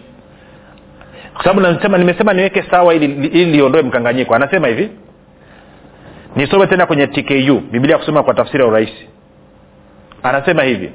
kwa 1.38 1.44
sababu 1.44 1.60
nasema 1.60 1.98
nimesema 1.98 2.32
niweke 2.32 2.64
sawa 2.70 2.94
ili, 2.94 3.06
ili 3.28 3.44
liondoe 3.44 3.82
mkanganyiko. 3.82 4.34
Anasema 4.34 4.68
hivi 4.68 4.88
nisome 6.36 6.66
tena 6.66 6.86
kwenye 6.86 7.06
tku 7.06 7.60
biblia 7.70 7.98
kusoma 7.98 8.22
kwa 8.22 8.34
tafsiri 8.34 8.62
ya 8.62 8.68
urahisi. 8.68 9.08
Anasema 10.22 10.62
hivi 10.62 10.90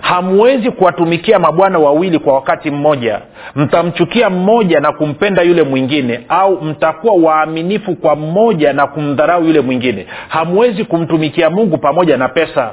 hamwezi 0.00 0.70
kuwatumikia 0.70 1.38
mabwana 1.38 1.78
wawili 1.78 2.18
kwa 2.18 2.34
wakati 2.34 2.70
mmoja. 2.70 3.20
Mtamchukia 3.54 4.30
mmoja 4.30 4.80
na 4.80 4.92
kumpenda 4.92 5.42
yule 5.42 5.62
mwingine 5.62 6.20
au 6.28 6.62
mtakuwa 6.62 7.14
waaminifu 7.14 7.96
kwa 7.96 8.16
mmoja 8.16 8.72
na 8.72 8.86
kumdharau 8.86 9.44
yule 9.44 9.60
mwingine. 9.60 10.06
Hamwezi 10.28 10.84
kumtumikia 10.84 11.50
mungu 11.50 11.78
pamoja 11.78 12.16
na 12.16 12.28
pesa 12.28 12.70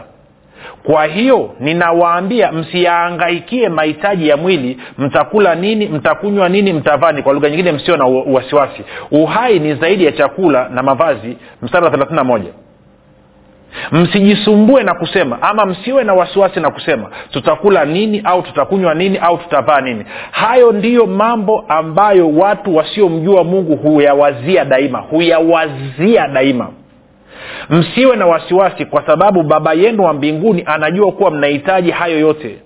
kwa 0.84 1.06
hiyo 1.06 1.54
ninawaambia 1.60 2.52
msiyaangaikie 2.52 3.70
mahitaji 3.70 4.28
ya 4.28 4.38
mwili 4.38 4.78
mtakula 4.98 5.56
nini 5.56 5.86
mtakunywa 5.88 6.50
nini 6.50 6.74
mtavani 6.74 7.22
kwa 7.22 7.34
lugha 7.34 7.50
nyingine 7.50 7.72
msio 7.72 7.98
na 7.98 8.06
wasiwasi. 8.06 8.82
Uhai 9.12 9.60
ni 9.60 9.76
zaidi 9.76 10.06
ya 10.06 10.12
chakula 10.12 10.70
na 10.70 10.84
mavazi. 10.84 11.38
Mstari 11.62 11.86
wa 11.86 11.92
thelathini 11.92 12.16
na 12.18 12.24
moja. 12.24 12.50
Msijisumbue 13.92 14.84
na 14.84 14.94
kusema 14.94 15.42
ama 15.42 15.66
msiwe 15.66 16.04
na 16.04 16.14
wasiwasi 16.14 16.60
na 16.60 16.70
kusema 16.72 17.10
tutakula 17.32 17.86
nini 17.86 18.22
au 18.24 18.42
tutakunywa 18.42 18.94
nini 18.94 19.18
au 19.18 19.38
tutavaa 19.38 19.82
nini. 19.82 20.06
Hayo 20.32 20.72
ndiyo 20.72 21.06
mambo 21.06 21.66
ambayo 21.68 22.30
watu 22.30 22.76
wasiomjua 22.76 23.44
mungu 23.44 23.76
huyawazia 23.76 24.66
daima 24.66 25.00
huyawazia 25.00 26.28
daima 26.28 26.68
msiwe 27.70 28.16
na 28.16 28.26
wasiwasi 28.26 28.86
kwa 28.86 29.06
sababu 29.06 29.44
baba 29.44 29.74
yenu 29.74 30.04
wa 30.04 30.14
mbinguni 30.14 30.64
anajua 30.66 31.12
kuwa 31.12 31.32
mnahitaji 31.32 31.92
hayo 31.92 32.20
yote. 32.20 32.58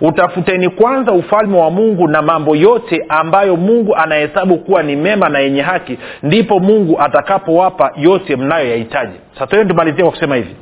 Utafuteni 0.00 0.68
kwanza 0.68 1.12
ufalme 1.12 1.58
wa 1.58 1.70
mungu 1.70 2.08
na 2.08 2.22
mambo 2.22 2.56
yote 2.56 3.04
ambayo 3.08 3.56
mungu 3.56 3.96
anahesabu 3.96 4.58
kuwa 4.58 4.82
ni 4.82 4.96
mema 4.96 5.28
na 5.28 5.38
yenye 5.38 5.62
haki 5.62 5.98
ndipo 6.22 6.60
mungu 6.60 7.00
atakapowapa 7.00 7.92
yote 7.96 8.36
mnayoyahitaji. 8.36 9.12
Sasa 9.38 9.56
hiyo 9.56 9.64
tumalizia 9.68 10.02
kwa 10.04 10.10
kusema 10.12 10.36
hivi 10.36 10.56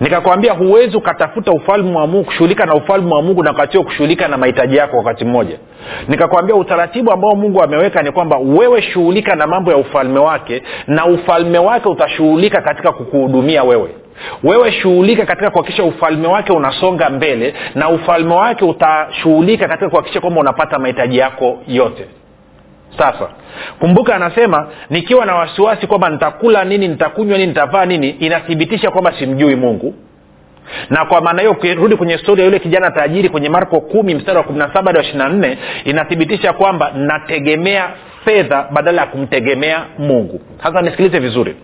nikakwambia 0.00 0.52
huwezi 0.52 0.96
ukatafuta 0.96 1.52
ufalme 1.52 1.96
wa 1.98 2.06
mungu 2.06 2.24
kushughulika 2.24 2.66
na 2.66 2.74
ufalme 2.74 3.14
wa 3.14 3.22
mungu 3.22 3.42
na 3.42 3.50
wakatio 3.50 3.82
kushughulika 3.82 4.28
na 4.28 4.36
mahitaji 4.36 4.76
yako 4.76 4.96
wakati 4.96 5.24
mmoja. 5.24 5.58
Nikakwambia 6.08 6.56
utaratibu 6.56 7.12
ambao 7.12 7.34
mungu 7.34 7.62
ameweka 7.62 8.02
ni 8.02 8.10
kwamba 8.12 8.36
wewe 8.38 8.82
shughulika 8.82 9.34
na 9.34 9.46
mambo 9.46 9.70
ya 9.70 9.76
ufalme 9.76 10.18
wake 10.18 10.62
na 10.86 11.06
ufalme 11.06 11.58
wake 11.58 11.88
utashughulika 11.88 12.60
katika 12.60 12.92
kukuhudumia 12.92 13.64
wewe. 13.64 13.88
Wewe 14.44 14.72
shughulika 14.72 15.26
katika 15.26 15.50
kuhakikisha 15.50 15.84
ufalme 15.84 16.28
wake 16.28 16.52
unasonga 16.52 17.10
mbele 17.10 17.54
na 17.74 17.88
ufalme 17.88 18.34
wake 18.34 18.64
utashughulika 18.64 19.68
katika 19.68 19.90
kuhakikisha 19.90 20.20
kwamba 20.20 20.40
unapata 20.40 20.78
mahitaji 20.78 21.18
yako 21.18 21.58
yote 21.68 22.06
sasa 22.98 23.28
kumbuka 23.78 24.14
anasema 24.14 24.68
nikiwa 24.90 25.26
na 25.26 25.34
wasiwasi 25.34 25.86
kwamba 25.86 26.10
nitakula 26.10 26.64
nini 26.64 26.88
nitakunywa 26.88 27.38
nini 27.38 27.46
nitavaa 27.48 27.84
nini 27.86 28.10
inathibitisha 28.10 28.90
kwamba 28.90 29.12
simjui 29.18 29.56
mungu. 29.56 29.94
Na 30.90 31.04
kwa 31.04 31.20
maana 31.20 31.40
hiyo 31.40 31.52
ukirudi 31.52 31.96
kwenye 31.96 32.18
stori 32.18 32.40
ya 32.40 32.46
yule 32.46 32.58
kijana 32.58 32.90
tajiri 32.90 33.28
kwenye 33.28 33.48
marko 33.48 33.80
kumi 33.80 34.14
mstari 34.14 34.38
wa 34.38 34.44
kumi 34.44 34.58
na 34.58 34.66
saba 34.72 34.82
hadi 34.82 34.98
wa 34.98 35.02
ishiri 35.04 35.18
na 35.18 35.28
nne 35.28 35.58
inathibitisha 35.84 36.52
kwamba 36.52 36.90
nategemea 36.94 37.90
fedha 38.24 38.68
badala 38.70 39.00
ya 39.00 39.06
kumtegemea 39.06 39.84
mungu. 39.98 40.40
Sasa 40.62 40.82
nisikilize 40.82 41.18
vizuri. 41.18 41.56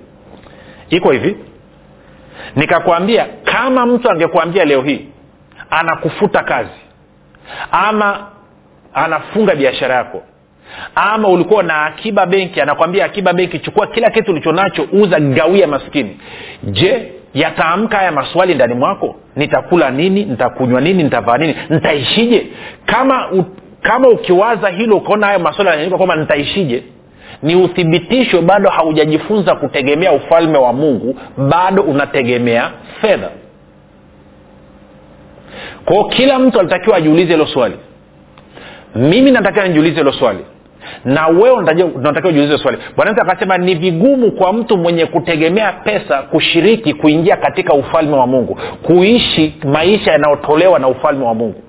Iko 0.91 1.11
hivi. 1.11 1.37
Nikakwambia 2.57 3.27
kama 3.45 3.87
mtu 3.87 4.11
angekuambia 4.11 4.65
leo 4.65 4.83
hii 4.83 5.07
anakufuta 5.71 6.43
kazi 6.43 6.71
ama 7.73 8.27
anafunga 8.95 9.55
biashara 9.55 9.95
yako 9.95 10.23
ama 10.95 11.29
ulikuwa 11.29 11.63
na 11.63 11.83
akiba 11.85 12.27
benki 12.27 12.61
anakwambia 12.61 13.05
akiba 13.05 13.33
benki 13.33 13.59
chukua 13.59 13.87
kila 13.87 14.11
kitu 14.11 14.31
ulichonacho 14.31 14.87
uza 14.93 15.21
gawia 15.21 15.67
maskini. 15.67 16.17
Je 16.63 17.13
yataamka 17.35 17.97
haya 17.97 18.13
maswali 18.13 18.55
ndani 18.55 18.75
mwako? 18.75 19.17
Nitakula 19.37 19.91
nini? 19.91 20.25
Nitakunywa 20.25 20.81
nini? 20.81 21.03
Nitavaa 21.03 21.39
nini? 21.39 21.55
Nitaishije? 21.71 22.47
Kama 22.87 23.31
u, 23.31 23.45
kama 23.83 24.09
ukiwaza 24.09 24.69
hilo 24.69 24.97
ukaona 24.97 25.27
hayo 25.27 25.39
maswali 25.39 25.69
yananyanyuka 25.71 25.97
kwamba 25.97 26.17
nitaishije? 26.17 26.83
Ni 27.43 27.55
uthibitisho 27.57 28.43
bado 28.43 28.71
haujajifunza 28.71 29.55
kutegemea 29.55 30.13
ufalme 30.13 30.59
wa 30.59 30.73
mungu 30.73 31.17
bado 31.39 31.83
unategemea 31.83 32.71
fedha. 33.01 33.31
Kwao 35.85 36.05
kila 36.05 36.39
mtu 36.39 36.61
alitakiwa 36.61 36.97
ajiulize 36.97 37.33
hilo 37.33 37.47
swali. 37.47 37.77
Mimi 38.95 39.31
natakiwa 39.31 39.67
nijiulize 39.69 39.97
hilo 39.97 40.13
swali 40.13 40.39
na 41.05 41.27
wewe 41.27 41.51
unatakiwa 41.95 42.29
ujiulize 42.29 42.59
swali. 42.59 42.79
Bwana 42.97 43.11
akasema 43.11 43.59
ni 43.59 43.75
vigumu 43.75 44.31
kwa 44.31 44.53
mtu 44.53 44.79
mwenye 44.79 45.07
kutegemea 45.07 45.73
pesa 45.73 46.23
kushiriki 46.23 46.95
kuingia 46.95 47.37
katika 47.37 47.75
ufalme 47.75 48.17
wa 48.17 48.27
mungu 48.27 48.59
kuishi 48.83 49.55
maisha 49.65 50.13
yanayotolewa 50.13 50.79
na 50.79 50.89
ufalme 50.89 51.25
wa 51.25 51.35
mungu 51.35 51.63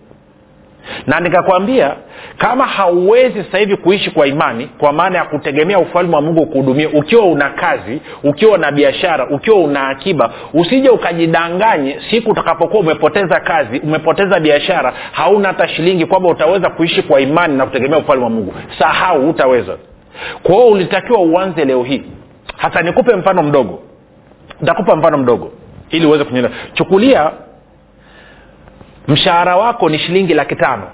na 1.07 1.19
nikakwambia 1.19 1.95
kama 2.37 2.65
hauwezi 2.65 3.43
sasa 3.43 3.57
hivi 3.57 3.77
kuishi 3.77 4.11
kwa 4.11 4.27
imani 4.27 4.69
kwa 4.77 4.93
maana 4.93 5.17
ya 5.17 5.25
kutegemea 5.25 5.79
ufalme 5.79 6.15
wa 6.15 6.21
mungu 6.21 6.45
kuhudumia 6.45 6.89
ukiwa 6.89 7.25
una 7.25 7.49
kazi 7.49 8.01
ukiwa 8.23 8.57
na 8.57 8.71
biashara 8.71 9.29
ukiwa 9.29 9.57
una 9.59 9.87
akiba 9.87 10.33
usije 10.53 10.89
ukajidanganye 10.89 11.99
siku 12.09 12.31
utakapokuwa 12.31 12.79
umepoteza 12.81 13.39
kazi 13.39 13.79
umepoteza 13.79 14.39
biashara 14.39 14.93
hauna 15.11 15.47
hata 15.47 15.67
shilingi 15.67 16.05
kwamba 16.05 16.29
utaweza 16.29 16.69
kuishi 16.69 17.01
kwa 17.01 17.21
imani 17.21 17.57
na 17.57 17.65
kutegemea 17.65 17.99
ufalme 17.99 18.23
wa 18.23 18.29
mungu. 18.29 18.53
Sahau 18.79 19.29
utaweza 19.29 19.77
kwa 20.43 20.55
hiyo 20.55 20.67
ulitakiwa 20.67 21.19
uanze 21.19 21.65
leo 21.65 21.83
hii. 21.83 22.03
Hasa 22.57 22.81
nikupe 22.81 23.15
mfano 23.15 23.43
mdogo. 23.43 23.79
Ntakupa 24.61 24.95
mfano 24.95 25.17
mdogo 25.17 25.51
ili 25.89 26.05
uweze 26.05 26.23
kunyelewa 26.23 26.53
chukulia 26.73 27.31
mshahara 29.07 29.55
wako 29.55 29.89
ni 29.89 29.99
shilingi 29.99 30.33
laki 30.33 30.55
tano. 30.55 30.87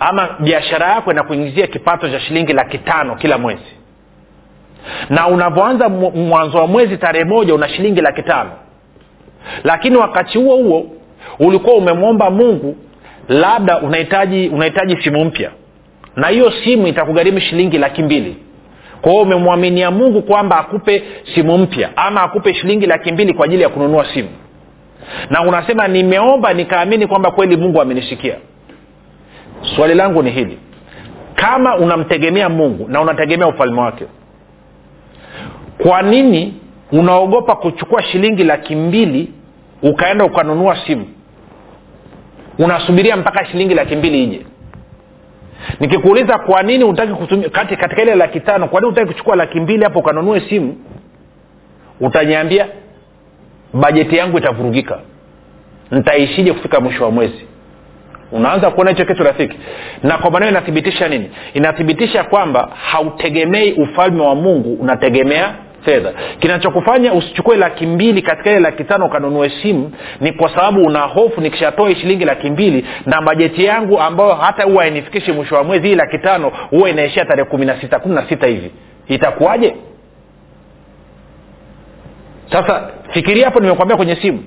Ama 0.00 0.28
biashara 0.40 0.86
yako 0.88 1.12
inakuingizia 1.12 1.66
kipato 1.66 2.08
cha 2.10 2.20
shilingi 2.20 2.52
laki 2.52 2.78
tano 2.78 3.16
kila 3.16 3.38
mwezi. 3.38 3.72
Na 5.10 5.28
unavyoanza 5.28 5.88
mwanzo 5.88 6.58
wa 6.58 6.66
mwezi 6.66 6.96
tarehe 6.96 7.24
moja 7.24 7.54
una 7.54 7.68
shilingi 7.68 8.00
laki 8.00 8.22
tano. 8.22 8.50
Lakini 9.64 9.96
wakati 9.96 10.38
huo 10.38 10.56
huo 10.56 10.86
ulikuwa 11.38 11.76
umemwomba 11.76 12.30
mungu 12.30 12.76
labda 13.28 13.78
unahitaji 13.78 14.48
unahitaji 14.48 15.02
simu 15.02 15.24
mpya. 15.24 15.50
Na 16.16 16.28
hiyo 16.28 16.52
simu 16.64 16.86
itakugharimu 16.86 17.40
shilingi 17.40 17.78
laki 17.78 18.02
mbili. 18.02 18.36
Kwa 19.00 19.10
hiyo 19.12 19.22
umemwaminia 19.22 19.90
mungu 19.90 20.22
kwamba 20.22 20.58
akupe 20.58 21.02
simu 21.34 21.58
mpya 21.58 21.90
ama 21.96 22.22
akupe 22.22 22.54
shilingi 22.54 22.86
laki 22.86 23.12
mbili 23.12 23.34
kwa 23.34 23.44
ajili 23.44 23.62
ya 23.62 23.68
kununua 23.68 24.06
simu 24.14 24.28
na 25.30 25.42
unasema 25.42 25.88
nimeomba 25.88 26.52
nikaamini 26.52 27.06
kwamba 27.06 27.30
kweli 27.30 27.56
mungu 27.56 27.80
amenisikia 27.80 28.34
swali 29.76 29.94
langu 29.94 30.22
ni 30.22 30.30
hili. 30.30 30.58
Kama 31.34 31.76
unamtegemea 31.76 32.48
mungu 32.48 32.88
na 32.88 33.00
unategemea 33.00 33.46
ufalme 33.48 33.80
wake 33.80 34.04
kwa 35.82 36.02
nini 36.02 36.54
unaogopa 36.92 37.56
kuchukua 37.56 38.02
shilingi 38.02 38.44
laki 38.44 38.76
mbili 38.76 39.32
ukaenda 39.82 40.24
ukanunua 40.24 40.76
simu? 40.86 41.06
Unasubiria 42.58 43.16
mpaka 43.16 43.44
shilingi 43.44 43.74
laki 43.74 43.96
mbili 43.96 44.24
ije? 44.24 44.46
Nikikuuliza 45.80 46.38
kwa 46.38 46.62
nini 46.62 46.84
utaki 46.84 47.12
kati, 47.50 47.76
katika 47.76 48.02
ile 48.02 48.14
laki 48.14 48.40
tano 48.40 48.68
kwa 48.68 48.80
nini 48.80 48.92
utaki 48.92 49.06
kuchukua 49.06 49.36
laki 49.36 49.60
mbili 49.60 49.84
hapo 49.84 49.98
ukanunue 49.98 50.40
simu? 50.40 50.76
Utaniambia 52.00 52.66
bajeti 53.72 54.16
yangu 54.16 54.38
itavurugika. 54.38 54.98
Ntaishije 55.90 56.52
kufika 56.52 56.80
mwisho 56.80 57.04
wa 57.04 57.10
mwezi? 57.10 57.46
Unaanza 58.32 58.70
kuona 58.70 58.90
hicho 58.90 59.04
kitu 59.04 59.22
rafiki? 59.22 59.58
Na 60.02 60.18
kwa 60.18 60.30
maneo 60.30 60.48
inathibitisha 60.48 61.08
nini? 61.08 61.30
Inathibitisha 61.54 62.24
kwamba 62.24 62.68
hautegemei 62.92 63.72
ufalme 63.72 64.22
wa 64.22 64.34
mungu 64.34 64.74
unategemea 64.74 65.54
fedha. 65.84 66.12
Kinachokufanya 66.38 67.12
usichukue 67.14 67.56
laki 67.56 67.86
mbili 67.86 68.22
katika 68.22 68.50
ile 68.50 68.60
laki 68.60 68.84
tano 68.84 69.06
ukanunue 69.06 69.50
simu 69.62 69.92
ni 70.20 70.32
kwa 70.32 70.48
sababu 70.54 70.82
una 70.82 71.00
hofu 71.00 71.40
nikishatoa 71.40 71.94
shilingi 71.94 72.24
laki 72.24 72.50
mbili 72.50 72.86
na 73.06 73.22
bajeti 73.22 73.64
yangu 73.64 74.00
ambayo 74.00 74.34
hata 74.34 74.62
huwa 74.64 74.82
hainifikishi 74.82 75.32
mwisho 75.32 75.54
wa 75.54 75.64
mwezi 75.64 75.88
hii 75.88 75.94
laki 75.94 76.18
tano 76.18 76.52
huwa 76.70 76.90
inaishia 76.90 77.24
tarehe 77.24 77.48
kumi 77.50 77.66
na 77.66 77.80
sita 77.80 77.98
kumi 77.98 78.14
na 78.14 78.28
sita 78.28 78.46
hivi. 78.46 78.70
Itakuwaje 79.08 79.74
sasa 82.52 82.90
fikiria 83.10 83.44
hapo 83.44 83.60
nimekwambia 83.60 83.96
kwenye 83.96 84.16
simu. 84.16 84.44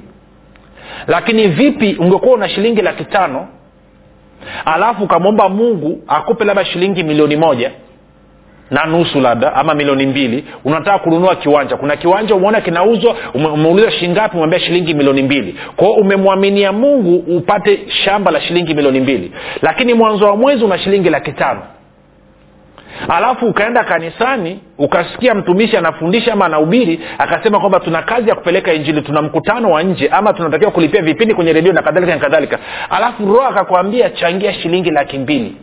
Lakini 1.07 1.47
vipi 1.47 1.95
ungekuwa 1.99 2.33
una 2.35 2.49
shilingi 2.49 2.81
laki 2.81 3.03
tano 3.05 3.47
alafu 4.65 5.03
ukamwomba 5.03 5.49
mungu 5.49 6.03
akupe 6.07 6.45
labda 6.45 6.65
shilingi 6.65 7.03
milioni 7.03 7.35
moja 7.35 7.71
na 8.71 8.85
nusu 8.85 9.19
labda 9.19 9.53
ama 9.55 9.73
milioni 9.73 10.05
mbili 10.05 10.45
unataka 10.65 10.99
kununua 10.99 11.35
kiwanja. 11.35 11.77
Kuna 11.77 11.95
kiwanja 11.95 12.35
umeona 12.35 12.61
kinauzwa 12.61 13.15
umeuliza 13.33 13.91
shingapi 13.91 14.35
umwambia 14.35 14.59
shilingi 14.59 14.93
milioni 14.93 15.23
mbili. 15.23 15.55
Kwao 15.75 15.91
umemwaminia 15.93 16.71
mungu 16.71 17.15
upate 17.37 17.79
shamba 17.89 18.31
la 18.31 18.41
shilingi 18.41 18.73
milioni 18.73 18.99
mbili. 18.99 19.31
Lakini 19.61 19.93
mwanzo 19.93 20.25
wa 20.25 20.35
mwezi 20.37 20.63
una 20.65 20.77
shilingi 20.77 21.09
laki 21.09 21.31
tano 21.31 21.61
alafu 23.09 23.45
ukaenda 23.45 23.83
kanisani 23.83 24.59
ukasikia 24.77 25.35
mtumishi 25.35 25.77
anafundisha 25.77 26.33
ama 26.33 26.45
anahubiri 26.45 26.99
akasema 27.17 27.59
kwamba 27.59 27.79
tuna 27.79 28.01
kazi 28.01 28.29
ya 28.29 28.35
kupeleka 28.35 28.73
injili 28.73 29.01
tuna 29.01 29.21
mkutano 29.21 29.71
wa 29.71 29.83
nje 29.83 30.07
ama 30.09 30.33
tunatakiwa 30.33 30.71
kulipia 30.71 31.01
vipindi 31.01 31.33
kwenye 31.35 31.53
redio 31.53 31.73
na 31.73 31.81
kadhalika 31.81 32.13
na 32.13 32.19
kadhalika. 32.19 32.59
Alafu 32.89 33.25
roho 33.25 33.41
akakwambia 33.47 34.09
changia 34.09 34.53
shilingi 34.53 34.91
laki 34.91 35.17
mbili. 35.17 35.55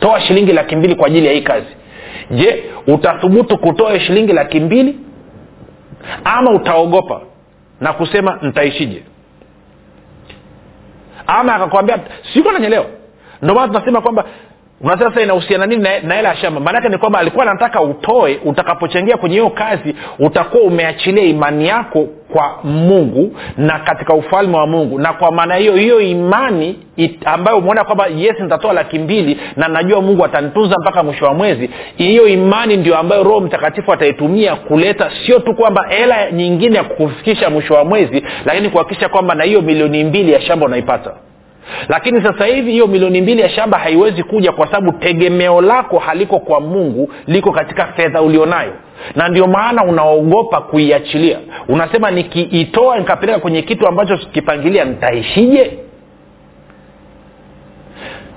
Toa 0.00 0.20
shilingi 0.20 0.52
laki 0.52 0.76
mbili 0.76 0.94
kwa 0.94 1.06
ajili 1.06 1.26
ya 1.26 1.32
hii 1.32 1.40
kazi. 1.42 1.66
Je 2.30 2.64
utathubutu 2.86 3.58
kutoa 3.58 4.00
shilingi 4.00 4.32
laki 4.32 4.60
mbili? 4.60 4.98
Ama 6.24 6.50
utaogopa 6.50 7.20
na 7.80 7.92
kusema 7.92 8.38
ntaishije 8.42 9.02
ama 11.26 11.54
akakwambia 11.54 11.98
siko 12.34 12.52
nanyelewa. 12.52 12.86
Ndio 13.42 13.54
maana 13.54 13.68
tunasema 13.68 14.00
kwamba 14.00 14.24
sasa 14.98 15.22
inahusiana 15.22 15.66
nini 15.66 15.82
na 16.02 16.14
hela 16.14 16.28
ya 16.28 16.36
shamba? 16.36 16.60
Maanake 16.60 16.88
ni 16.88 16.98
kwamba 16.98 17.18
alikuwa 17.18 17.44
anataka 17.46 17.80
utoe 17.80 18.40
utakapochangia 18.44 19.16
kwenye 19.16 19.34
hiyo 19.34 19.50
kazi 19.50 19.94
utakuwa 20.18 20.62
umeachilia 20.62 21.24
imani 21.24 21.68
yako 21.68 22.06
kwa 22.32 22.58
mungu 22.64 23.36
na 23.56 23.78
katika 23.78 24.14
ufalme 24.14 24.56
wa 24.56 24.66
mungu. 24.66 24.98
Na 24.98 25.12
kwa 25.12 25.32
maana 25.32 25.54
hiyo 25.54 25.76
hiyo 25.76 26.00
imani 26.00 26.76
it, 26.96 27.26
ambayo 27.26 27.58
umeona 27.58 27.84
kwamba 27.84 28.06
yes 28.06 28.40
nitatoa 28.40 28.72
laki 28.72 28.98
mbili 28.98 29.40
na 29.56 29.68
najua 29.68 30.00
mungu 30.02 30.24
atanitunza 30.24 30.76
mpaka 30.80 31.02
mwisho 31.02 31.24
wa 31.24 31.34
mwezi 31.34 31.70
hiyo 31.96 32.26
imani 32.28 32.76
ndio 32.76 32.98
ambayo 32.98 33.22
roho 33.22 33.40
mtakatifu 33.40 33.92
ataitumia 33.92 34.56
kuleta 34.56 35.10
sio 35.26 35.38
tu 35.38 35.54
kwamba 35.54 35.86
hela 35.88 36.30
nyingine 36.30 36.76
ya 36.76 36.84
kufikisha 36.84 37.50
mwisho 37.50 37.74
wa 37.74 37.84
mwezi 37.84 38.24
lakini 38.44 38.68
kuhakikisha 38.70 39.08
kwamba 39.08 39.34
na 39.34 39.44
hiyo 39.44 39.62
milioni 39.62 40.04
mbili 40.04 40.32
ya 40.32 40.40
shamba 40.40 40.66
unaipata 40.66 41.12
lakini 41.88 42.22
sasa 42.22 42.44
hivi 42.46 42.72
hiyo 42.72 42.86
milioni 42.86 43.20
mbili 43.20 43.42
ya 43.42 43.48
shamba 43.48 43.78
haiwezi 43.78 44.22
kuja 44.22 44.52
kwa 44.52 44.66
sababu 44.66 44.92
tegemeo 44.92 45.60
lako 45.60 45.98
haliko 45.98 46.38
kwa 46.38 46.60
mungu 46.60 47.12
liko 47.26 47.52
katika 47.52 47.86
fedha 47.86 48.22
ulionayo. 48.22 48.72
Na 49.16 49.28
ndio 49.28 49.46
maana 49.46 49.84
unaogopa 49.84 50.60
kuiachilia. 50.60 51.38
Unasema 51.68 52.10
nikiitoa 52.10 52.98
nikapeleka 52.98 53.38
kwenye 53.38 53.62
kitu 53.62 53.86
ambacho 53.88 54.16
kipangilia 54.16 54.84
nitaishije? 54.84 55.78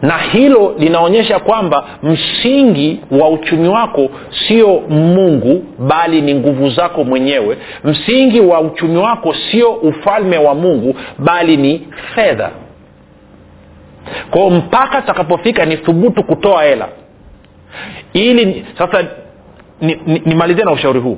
Na 0.02 0.18
hilo 0.18 0.76
linaonyesha 0.80 1.40
kwamba 1.40 1.86
msingi 2.04 3.00
wa 3.12 3.30
uchumi 3.30 3.68
wako 3.68 4.10
sio 4.48 4.80
mungu 4.90 5.64
bali 5.80 6.22
ni 6.22 6.34
nguvu 6.36 6.70
zako 6.70 7.04
mwenyewe. 7.04 7.58
Msingi 7.84 8.40
wa 8.40 8.62
uchumi 8.62 8.98
wako 8.98 9.36
sio 9.52 9.72
ufalme 9.74 10.38
wa 10.38 10.56
mungu 10.56 10.96
bali 11.20 11.58
ni 11.58 11.88
fedha 12.16 12.50
kwao 14.32 14.50
mpaka 14.50 15.02
takapofika 15.02 15.66
ni 15.66 15.78
thubutu 15.78 16.24
kutoa 16.24 16.64
hela. 16.64 16.88
Ili 18.14 18.66
sasa 18.78 19.06
nimalizie 20.26 20.54
ni, 20.54 20.54
ni 20.56 20.64
na 20.66 20.72
ushauri 20.72 21.00
huu. 21.00 21.18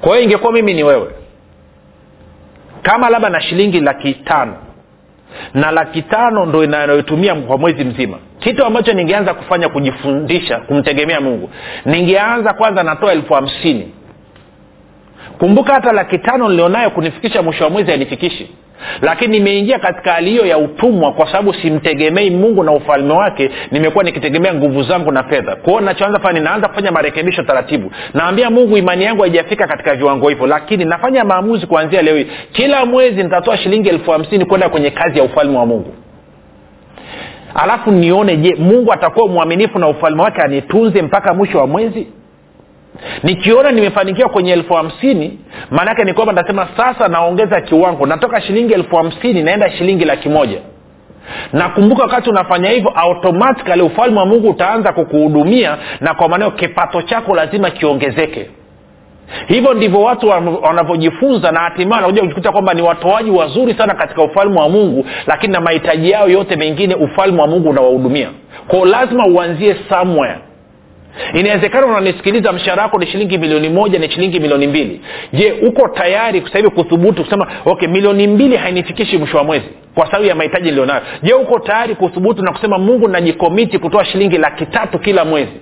Kwa 0.00 0.10
hiyo 0.12 0.22
ingekuwa 0.22 0.52
mimi 0.52 0.74
ni 0.74 0.82
wewe 0.82 1.10
kama 2.82 3.10
labda 3.10 3.28
na 3.28 3.40
shilingi 3.40 3.80
laki 3.80 4.14
tano 4.14 4.56
na 5.54 5.70
laki 5.70 6.02
tano 6.02 6.46
ndo 6.46 6.64
inayotumia 6.64 7.34
kwa 7.34 7.58
mwezi 7.58 7.84
mzima 7.84 8.18
kitu 8.38 8.64
ambacho 8.64 8.92
ningeanza 8.92 9.34
kufanya 9.34 9.68
kujifundisha 9.68 10.58
kumtegemea 10.60 11.20
mungu 11.20 11.50
ningeanza 11.84 12.52
kwanza 12.52 12.82
natoa 12.82 13.12
elfu 13.12 13.34
hamsini 13.34 13.92
kumbuka 15.38 15.72
hata 15.74 15.92
laki 15.92 16.18
tano 16.18 16.48
nilionayo 16.48 16.90
kunifikisha 16.90 17.42
mwisho 17.42 17.64
wa 17.64 17.70
mwezi 17.70 17.90
hainifikishi. 17.90 18.50
Lakini 19.02 19.38
nimeingia 19.38 19.78
katika 19.78 20.12
hali 20.12 20.30
hiyo 20.30 20.46
ya 20.46 20.58
utumwa 20.58 21.12
kwa 21.12 21.26
sababu 21.26 21.54
simtegemei 21.54 22.30
mungu 22.30 22.62
na 22.64 22.72
ufalme 22.72 23.12
wake 23.14 23.50
nimekuwa 23.70 24.04
nikitegemea 24.04 24.54
nguvu 24.54 24.82
zangu 24.82 25.12
na 25.12 25.22
fedha. 25.24 25.56
Kwao 25.56 25.80
nachoanza 25.80 26.18
fanya 26.20 26.38
ninaanza 26.38 26.68
kufanya 26.68 26.90
marekebisho 26.92 27.42
taratibu. 27.42 27.90
Naambia 28.14 28.50
mungu 28.50 28.76
imani 28.76 29.04
yangu 29.04 29.22
haijafika 29.22 29.66
katika 29.66 29.94
viwango 29.94 30.28
hivyo. 30.28 30.46
Lakini 30.46 30.84
nafanya 30.84 31.24
maamuzi 31.24 31.66
kuanzia 31.66 32.02
leo 32.02 32.16
hii. 32.16 32.26
Kila 32.52 32.86
mwezi 32.86 33.22
nitatoa 33.22 33.56
shilingi 33.56 33.88
elfu 33.88 34.10
hamsini 34.10 34.44
kwenda 34.44 34.68
kwenye 34.68 34.90
kazi 34.90 35.18
ya 35.18 35.24
ufalme 35.24 35.58
wa 35.58 35.66
mungu. 35.66 35.94
Alafu 37.54 37.90
nione 37.90 38.36
je 38.36 38.54
mungu 38.58 38.92
atakuwa 38.92 39.28
mwaminifu 39.28 39.78
na 39.78 39.88
ufalme 39.88 40.22
wake 40.22 40.42
anitunze 40.42 41.02
mpaka 41.02 41.34
mwisho 41.34 41.58
wa 41.58 41.66
mwezi 41.66 42.06
nikiona 43.22 43.70
nimefanikiwa 43.72 44.28
kwenye 44.28 44.52
elfu 44.52 44.74
hamsini 44.74 45.38
maanaake 45.70 46.04
ni 46.04 46.12
kwamba 46.12 46.32
nitasema 46.32 46.68
sasa 46.76 47.08
naongeza 47.08 47.60
kiwango. 47.60 48.06
Natoka 48.06 48.40
shilingi 48.40 48.72
elfu 48.72 48.96
hamsini 48.96 49.42
naenda 49.42 49.70
shilingi 49.70 50.04
laki 50.04 50.28
moja. 50.28 50.58
Nakumbuka 51.52 52.02
wakati 52.02 52.30
unafanya 52.30 52.70
hivyo 52.70 52.90
automatikali 52.94 53.82
ufalme 53.82 54.18
wa 54.18 54.26
mungu 54.26 54.48
utaanza 54.50 54.92
kukuhudumia 54.92 55.78
na 56.00 56.14
kwa 56.14 56.28
maanao 56.28 56.50
kipato 56.50 57.02
chako 57.02 57.34
lazima 57.34 57.70
kiongezeke. 57.70 58.50
Hivyo 59.46 59.74
ndivyo 59.74 60.00
watu 60.00 60.28
wanavyojifunza 60.62 61.52
na 61.52 61.60
hatimaye 61.60 61.94
wanakuja 62.02 62.22
kujikuta 62.22 62.52
kwamba 62.52 62.74
ni 62.74 62.82
watoaji 62.82 63.30
wazuri 63.30 63.74
sana 63.74 63.94
katika 63.94 64.22
ufalme 64.22 64.60
wa 64.60 64.68
mungu 64.68 65.06
lakini 65.26 65.52
na 65.52 65.60
mahitaji 65.60 66.10
yao 66.10 66.28
yote 66.28 66.56
mengine 66.56 66.94
ufalme 66.94 67.40
wa 67.40 67.46
mungu 67.48 67.68
unawahudumia. 67.70 68.28
Kwao 68.68 68.84
lazima 68.84 69.26
uanzie 69.26 69.76
somewhere 69.88 70.38
inawezekana 71.34 71.86
unanisikiliza 71.86 72.52
mshahara 72.52 72.82
wako 72.82 72.98
ni 72.98 73.06
shilingi 73.06 73.38
milioni 73.38 73.68
moja 73.68 73.98
ni 73.98 74.10
shilingi 74.10 74.40
milioni 74.40 74.66
mbili. 74.66 75.00
Je 75.32 75.52
uko 75.52 75.88
tayari 75.88 76.42
sahivi 76.52 76.70
kuthubutu 76.70 77.24
kusema 77.24 77.48
okay 77.64 77.88
milioni 77.88 78.26
mbili 78.26 78.56
hainifikishi 78.56 79.18
mwisho 79.18 79.36
wa 79.36 79.44
mwezi 79.44 79.66
kwa 79.94 80.06
sababu 80.06 80.24
ya 80.24 80.34
mahitaji 80.34 80.68
nilionayo? 80.68 81.02
Je 81.22 81.32
uko 81.34 81.58
tayari 81.58 81.94
kuthubutu 81.94 82.42
na 82.42 82.52
kusema 82.52 82.78
mungu 82.78 83.08
najikomiti 83.08 83.78
kutoa 83.78 84.04
shilingi 84.04 84.38
laki 84.38 84.66
tatu 84.66 84.98
kila 84.98 85.24
mwezi 85.24 85.52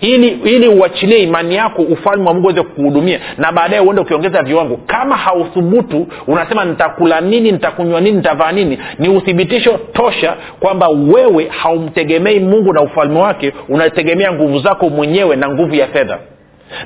ili 0.00 0.28
ili 0.28 0.68
uachilie 0.68 1.18
imani 1.18 1.54
yako 1.54 1.82
ufalme 1.82 2.26
wa 2.28 2.34
mungu 2.34 2.46
uweze 2.46 2.62
kukuhudumia 2.62 3.20
na 3.38 3.52
baadaye 3.52 3.82
uende 3.82 4.02
ukiongeza 4.02 4.42
viwango. 4.42 4.76
Kama 4.86 5.16
hauthubutu 5.16 6.06
unasema 6.26 6.64
nitakula 6.64 7.20
nini 7.20 7.52
nitakunywa 7.52 8.00
nini 8.00 8.16
nitavaa 8.16 8.52
nini 8.52 8.78
ni 8.98 9.08
uthibitisho 9.08 9.80
tosha 9.92 10.36
kwamba 10.60 10.88
wewe 10.88 11.48
haumtegemei 11.48 12.40
mungu 12.40 12.72
na 12.72 12.80
ufalme 12.82 13.20
wake 13.20 13.52
unategemea 13.68 14.32
nguvu 14.32 14.58
zako 14.58 14.88
mwenyewe 14.88 15.36
na 15.36 15.48
nguvu 15.48 15.74
ya 15.74 15.86
fedha. 15.86 16.18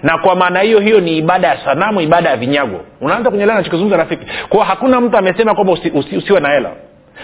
Na 0.03 0.19
kwa 0.19 0.35
maana 0.37 0.61
hiyo 0.61 0.81
hiyo 0.81 1.01
ni 1.01 1.19
ibada 1.19 1.49
ya 1.49 1.57
sanamu 1.65 2.01
ibada 2.01 2.31
ya 2.31 2.37
vinyago. 2.37 2.81
Unaanza 3.01 3.31
kunyelea 3.31 3.55
nachokizungumza 3.55 3.97
rafiki. 3.97 4.27
Kwao 4.49 4.65
hakuna 4.65 5.01
mtu 5.01 5.17
amesema 5.17 5.55
kwamba 5.55 5.73
usi, 5.73 5.91
usi, 5.95 6.17
usiwe 6.17 6.41
na 6.41 6.49
hela 6.55 6.71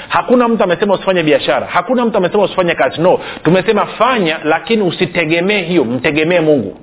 hakuna 0.09 0.49
mtu 0.49 0.65
amesema 0.65 0.95
usifanye 0.95 1.23
biashara. 1.23 1.67
Hakuna 1.67 2.05
mtu 2.07 2.19
amesema 2.19 2.43
usifanye 2.43 2.75
kazi. 2.75 3.01
No. 3.01 3.19
Tumesema 3.45 3.87
fanya 3.87 4.39
lakini 4.45 4.83
usitegemee 4.83 5.63
hiyo. 5.63 5.85
Mtegemee 5.85 6.41
mungu. 6.41 6.77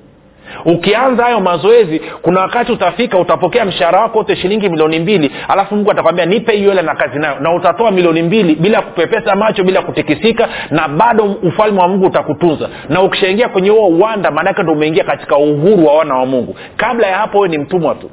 Ukianza 0.65 1.23
hayo 1.23 1.39
mazoezi 1.39 1.99
kuna 2.21 2.41
wakati 2.41 2.71
utafika 2.71 3.17
utapokea 3.19 3.65
mshahara 3.65 3.99
wako 3.99 4.17
wote 4.17 4.35
shilingi 4.35 4.69
milioni 4.69 4.99
mbili 4.99 5.31
alafu 5.47 5.75
mungu 5.75 5.91
atakwambia 5.91 6.25
nipe 6.25 6.51
hiyo 6.55 6.69
hela 6.69 6.81
na 6.81 6.95
kazi 6.95 7.19
nayo. 7.19 7.39
Na 7.39 7.53
utatoa 7.53 7.91
milioni 7.91 8.21
mbili 8.21 8.55
bila 8.55 8.81
kupepesa 8.81 9.35
macho 9.35 9.63
bila 9.63 9.81
kutikisika 9.81 10.49
na 10.69 10.87
bado 10.87 11.23
ufalme 11.23 11.81
wa 11.81 11.87
mungu 11.87 12.05
utakutunza. 12.05 12.69
Na 12.89 13.01
ukishaingia 13.01 13.49
kwenye 13.49 13.69
huo 13.69 13.87
uwanda 13.87 14.31
maanake 14.31 14.63
ndo 14.63 14.73
umeingia 14.73 15.03
katika 15.03 15.37
uhuru 15.37 15.85
wa 15.87 15.93
wana 15.97 16.15
wa 16.15 16.25
mungu. 16.25 16.55
Kabla 16.77 17.07
ya 17.07 17.17
hapo 17.17 17.37
wewe 17.39 17.49
ni 17.49 17.57
mtumwa 17.57 17.95
tu 17.95 18.09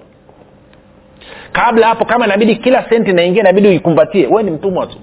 kabla 1.53 1.87
hapo 1.87 2.05
kama 2.05 2.27
inabidi 2.27 2.57
kila 2.57 2.89
senti 2.89 3.13
naingia 3.13 3.43
inabidi 3.43 3.69
uikumbatie. 3.69 4.27
We 4.27 4.43
ni 4.43 4.51
mtumwa 4.51 4.87
tu. 4.87 4.97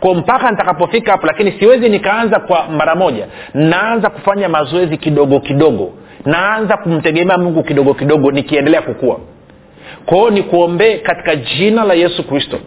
Ko 0.00 0.14
mpaka 0.14 0.50
nitakapofika 0.50 1.12
hapo 1.12 1.26
lakini 1.26 1.52
siwezi 1.52 1.88
nikaanza 1.88 2.40
kwa 2.40 2.68
mara 2.68 2.94
moja. 2.94 3.26
Naanza 3.54 4.10
kufanya 4.10 4.48
mazoezi 4.48 4.96
kidogo 4.96 5.40
kidogo. 5.40 5.92
Naanza 6.24 6.76
kumtegemea 6.76 7.38
mungu 7.38 7.62
kidogo 7.62 7.94
kidogo 7.94 8.30
nikiendelea 8.30 8.82
kukua. 8.82 9.20
Kwao 10.06 10.30
nikuombee 10.30 10.98
katika 10.98 11.36
jina 11.36 11.84
la 11.84 11.94
yesu 11.94 12.24
kristo 12.28 12.58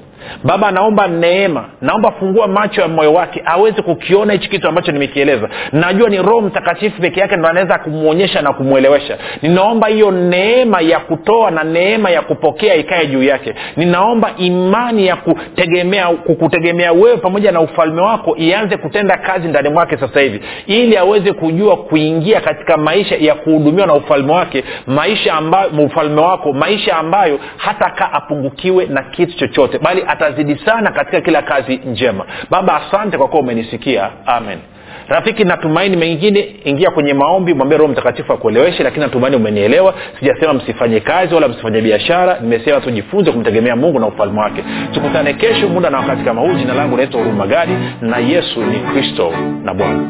baba 0.44 0.72
naomba 0.72 1.08
neema 1.08 1.66
naomba 1.82 2.12
fungua 2.12 2.48
macho 2.48 2.82
ya 2.82 2.88
moyo 2.88 3.14
wake 3.14 3.42
aweze 3.46 3.82
kukiona 3.82 4.34
hichi 4.34 4.50
kitu 4.50 4.68
ambacho 4.68 4.92
nimekieleza. 4.92 5.50
Najua 5.72 6.10
ni 6.10 6.18
roho 6.18 6.42
mtakatifu 6.42 7.02
peke 7.02 7.20
yake 7.20 7.36
ndo 7.36 7.48
anaweza 7.48 7.78
kumwonyesha 7.80 8.42
na 8.42 8.54
kumwelewesha 8.54 9.18
ninaomba 9.42 9.88
hiyo 9.88 10.12
neema 10.12 10.82
ya 10.82 11.00
kutoa 11.00 11.52
na 11.52 11.64
neema 11.64 12.10
ya 12.10 12.22
kupokea 12.22 12.76
ikae 12.76 13.06
juu 13.08 13.24
yake. 13.24 13.54
Ninaomba 13.78 14.32
imani 14.38 15.08
ya 15.08 15.16
kutegemea 15.16 16.08
kukutegemea 16.08 16.92
wewe 16.92 17.18
pamoja 17.18 17.52
na 17.52 17.62
ufalme 17.62 18.02
wako 18.02 18.36
ianze 18.38 18.78
kutenda 18.78 19.18
kazi 19.18 19.48
ndani 19.48 19.70
mwake 19.70 19.98
sasa 19.98 20.20
hivi. 20.20 20.42
Ili 20.68 20.98
aweze 20.98 21.34
kujua 21.34 21.78
kuingia 21.78 22.42
katika 22.42 22.78
maisha 22.78 23.16
ya 23.16 23.36
kuhudumiwa 23.36 23.88
na 23.88 23.94
ufalme 23.94 24.34
wake 24.34 24.64
maisha 24.88 25.34
ambayo 25.34 25.70
ufalme 25.86 26.22
wako 26.22 26.54
maisha 26.54 26.98
ambayo 26.98 27.40
hata 27.58 27.90
ka 27.90 28.14
apungukiwe 28.14 28.86
na 28.86 29.04
kitu 29.04 29.38
chochote. 29.38 29.78
Bali 29.80 30.04
atazidi 30.10 30.58
sana 30.66 30.92
katika 30.92 31.22
kila 31.22 31.42
kazi 31.42 31.78
njema. 31.86 32.26
Baba 32.50 32.82
asante 32.82 33.18
kwa 33.18 33.28
kuwa 33.28 33.42
umenisikia. 33.42 34.10
Amen. 34.26 34.58
Rafiki 35.08 35.44
natumaini 35.44 35.98
mengine 35.98 36.56
ingia 36.64 36.92
kwenye 36.92 37.14
maombi 37.14 37.54
mwambie 37.54 37.78
roho 37.78 37.92
mtakatifu 37.92 38.34
akueleweshe 38.34 38.84
lakini 38.84 39.06
natumaini 39.06 39.36
umenielewa. 39.38 39.94
Sijasema 40.20 40.54
msifanye 40.54 41.00
kazi 41.00 41.36
wala 41.36 41.48
msifanye 41.48 41.82
biashara 41.82 42.40
nimesema 42.42 42.82
tujifunze 42.82 43.32
kumtegemea 43.32 43.76
mungu 43.76 44.00
na 44.00 44.08
ufalme 44.08 44.40
wake. 44.42 44.64
Tukutane 44.94 45.34
kesho 45.34 45.68
muda 45.68 45.90
na 45.90 45.98
wakati 45.98 46.24
kama 46.24 46.42
huu. 46.42 46.54
Jina 46.54 46.74
langu 46.74 46.98
naitwa 46.98 47.22
huruma 47.22 47.48
gadi 47.48 47.72
na 48.02 48.18
yesu 48.18 48.62
ni 48.62 48.80
kristo 48.80 49.34
na 49.64 49.74
bwana 49.74 50.10